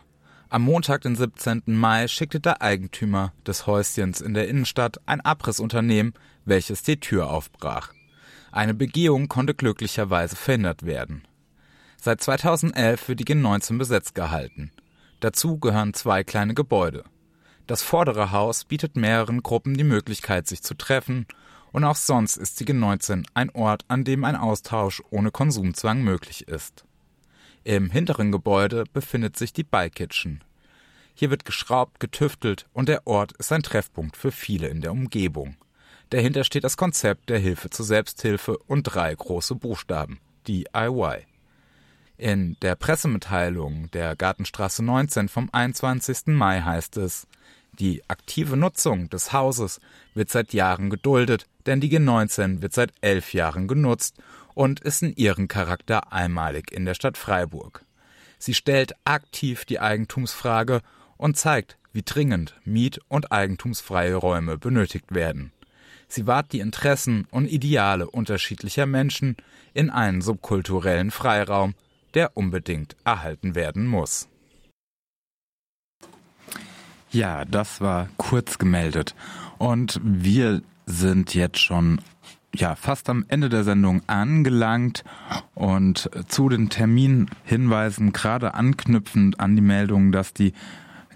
[0.49, 1.63] Am Montag, den 17.
[1.65, 6.13] Mai, schickte der Eigentümer des Häuschens in der Innenstadt ein Abrissunternehmen,
[6.45, 7.91] welches die Tür aufbrach.
[8.53, 11.27] Eine Begehung konnte glücklicherweise verhindert werden.
[12.01, 14.71] Seit 2011 wird die G19 besetzt gehalten.
[15.19, 17.03] Dazu gehören zwei kleine Gebäude.
[17.65, 21.27] Das vordere Haus bietet mehreren Gruppen die Möglichkeit, sich zu treffen,
[21.73, 26.47] und auch sonst ist die G19 ein Ort, an dem ein Austausch ohne Konsumzwang möglich
[26.47, 26.86] ist.
[27.67, 30.41] Im hinteren Gebäude befindet sich die Bike Kitchen.
[31.13, 35.57] Hier wird geschraubt, getüftelt und der Ort ist ein Treffpunkt für viele in der Umgebung.
[36.09, 41.25] Dahinter steht das Konzept der Hilfe zur Selbsthilfe und drei große Buchstaben DIY.
[42.15, 46.27] In der Pressemitteilung der Gartenstraße 19 vom 21.
[46.27, 47.27] Mai heißt es,
[47.79, 49.81] die aktive Nutzung des Hauses
[50.13, 54.15] wird seit Jahren geduldet, denn die G19 wird seit elf Jahren genutzt
[54.57, 57.85] und ist in ihrem Charakter einmalig in der Stadt Freiburg.
[58.39, 60.81] Sie stellt aktiv die Eigentumsfrage
[61.15, 65.51] und zeigt, wie dringend miet- und eigentumsfreie Räume benötigt werden.
[66.07, 69.37] Sie wahrt die Interessen und Ideale unterschiedlicher Menschen
[69.75, 71.75] in einen subkulturellen Freiraum,
[72.15, 74.27] der unbedingt erhalten werden muss.
[77.11, 79.13] Ja, das war kurz gemeldet.
[79.59, 82.01] Und wir sind jetzt schon
[82.55, 85.03] ja, fast am Ende der Sendung angelangt
[85.53, 90.53] und zu den Terminhinweisen gerade anknüpfend an die Meldung, dass die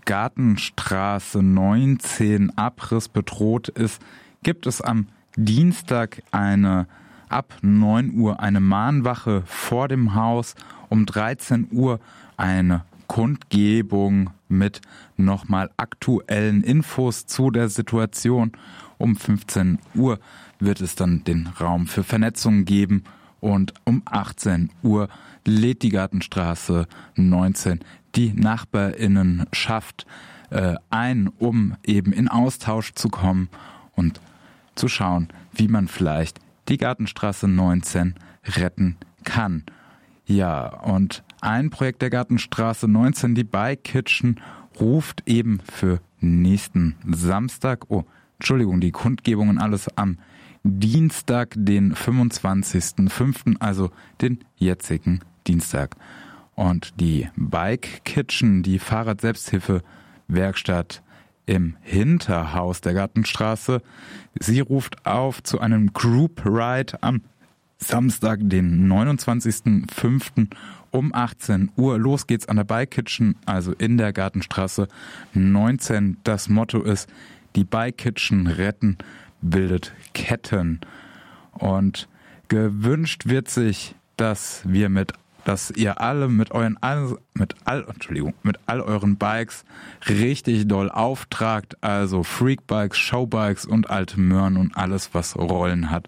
[0.05, 4.01] Gartenstraße 19 Abriss bedroht ist,
[4.43, 6.87] gibt es am Dienstag eine
[7.29, 10.55] ab 9 Uhr eine Mahnwache vor dem Haus,
[10.89, 11.99] um 13 Uhr
[12.35, 14.81] eine Kundgebung mit
[15.17, 18.51] nochmal aktuellen Infos zu der Situation.
[18.97, 20.19] Um 15 Uhr
[20.61, 23.03] wird es dann den Raum für Vernetzung geben
[23.39, 25.09] und um 18 Uhr
[25.45, 27.79] lädt die Gartenstraße 19
[28.15, 30.05] die Nachbarinnenschaft
[30.49, 33.49] äh, ein, um eben in Austausch zu kommen
[33.95, 34.21] und
[34.75, 36.39] zu schauen, wie man vielleicht
[36.69, 38.15] die Gartenstraße 19
[38.57, 39.63] retten kann.
[40.25, 44.39] Ja, und ein Projekt der Gartenstraße 19, die Bike Kitchen,
[44.79, 48.05] ruft eben für nächsten Samstag, oh,
[48.39, 50.17] Entschuldigung, die Kundgebungen alles am
[50.63, 53.89] Dienstag, den 25.05., also
[54.21, 55.95] den jetzigen Dienstag.
[56.55, 61.01] Und die Bike Kitchen, die Fahrrad-Selbsthilfe-Werkstatt
[61.47, 63.81] im Hinterhaus der Gartenstraße,
[64.39, 67.21] sie ruft auf zu einem Group Ride am
[67.77, 70.47] Samstag, den 29.05.
[70.91, 71.97] um 18 Uhr.
[71.97, 74.87] Los geht's an der Bike Kitchen, also in der Gartenstraße
[75.33, 76.17] 19.
[76.23, 77.09] Das Motto ist,
[77.55, 78.99] die Bike Kitchen retten
[79.41, 80.81] bildet Ketten.
[81.53, 82.07] Und
[82.47, 85.13] gewünscht wird sich, dass wir mit
[85.43, 86.77] dass ihr alle mit euren
[87.33, 89.65] mit all Entschuldigung, mit all euren Bikes
[90.07, 96.07] richtig doll auftragt, also Freakbikes, Showbikes und alte Möhren und alles was Rollen hat,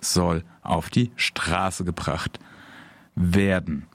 [0.00, 2.38] soll auf die Straße gebracht
[3.14, 3.86] werden.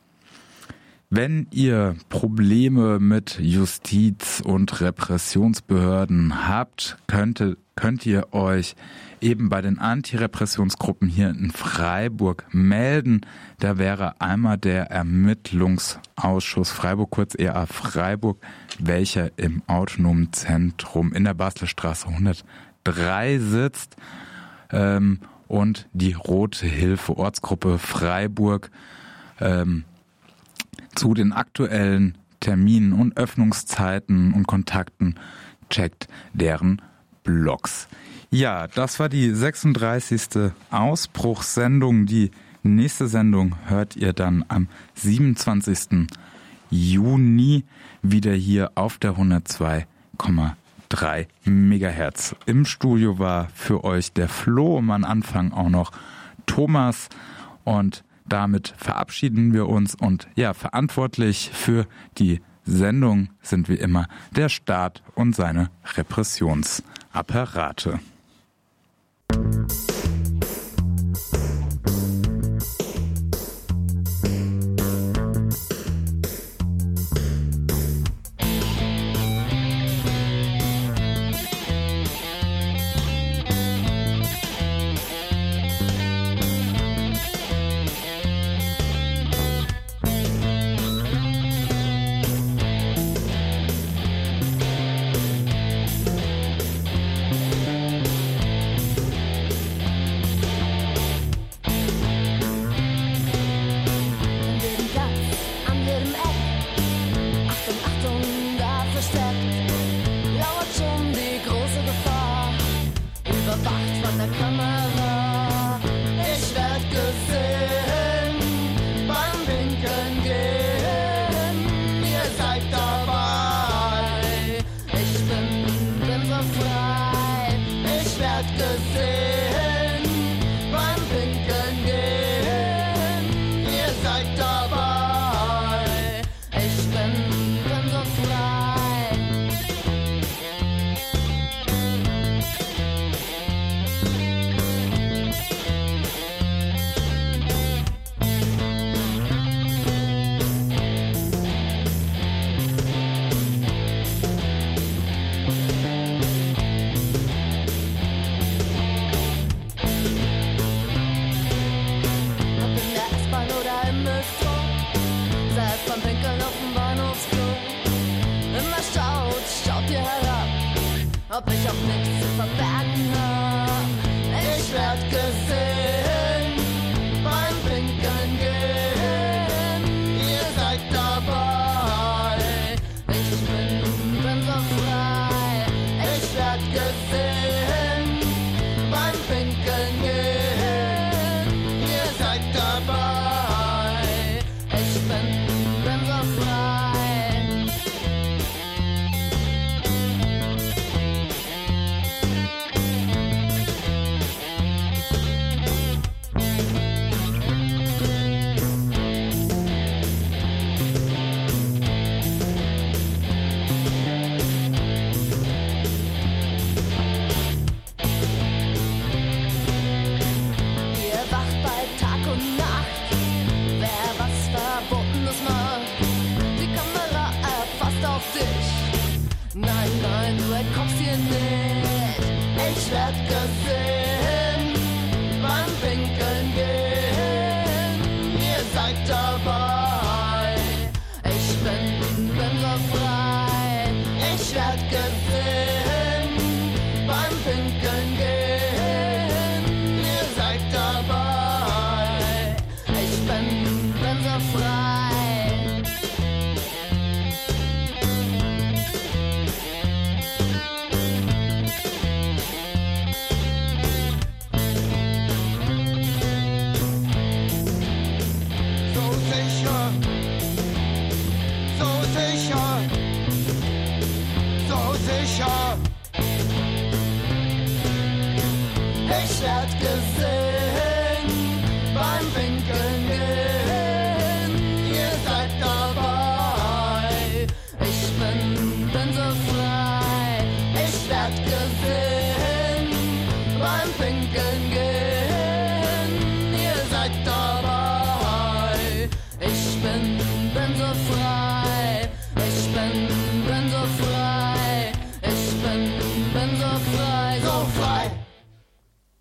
[1.17, 8.75] Wenn ihr Probleme mit Justiz und Repressionsbehörden habt, könnte, könnt ihr euch
[9.21, 13.21] eben bei den Antirepressionsgruppen hier in Freiburg melden.
[13.59, 18.37] Da wäre einmal der Ermittlungsausschuss Freiburg, kurz EA Freiburg,
[18.79, 23.95] welcher im autonomen Zentrum in der Bastelstraße 103 sitzt.
[24.69, 28.69] Ähm, und die Rote Hilfe Ortsgruppe Freiburg
[29.39, 29.85] ähm,
[30.95, 35.15] zu den aktuellen Terminen und Öffnungszeiten und Kontakten
[35.69, 36.81] checkt deren
[37.23, 37.87] Blogs.
[38.29, 40.51] Ja, das war die 36.
[40.69, 42.05] Ausbruchssendung.
[42.05, 42.31] Die
[42.63, 46.07] nächste Sendung hört ihr dann am 27.
[46.69, 47.63] Juni
[48.01, 52.35] wieder hier auf der 102,3 Megahertz.
[52.45, 55.91] Im Studio war für euch der Flo, am Anfang auch noch
[56.45, 57.09] Thomas
[57.63, 64.49] und damit verabschieden wir uns und ja, verantwortlich für die Sendung sind wie immer der
[64.49, 67.99] Staat und seine Repressionsapparate.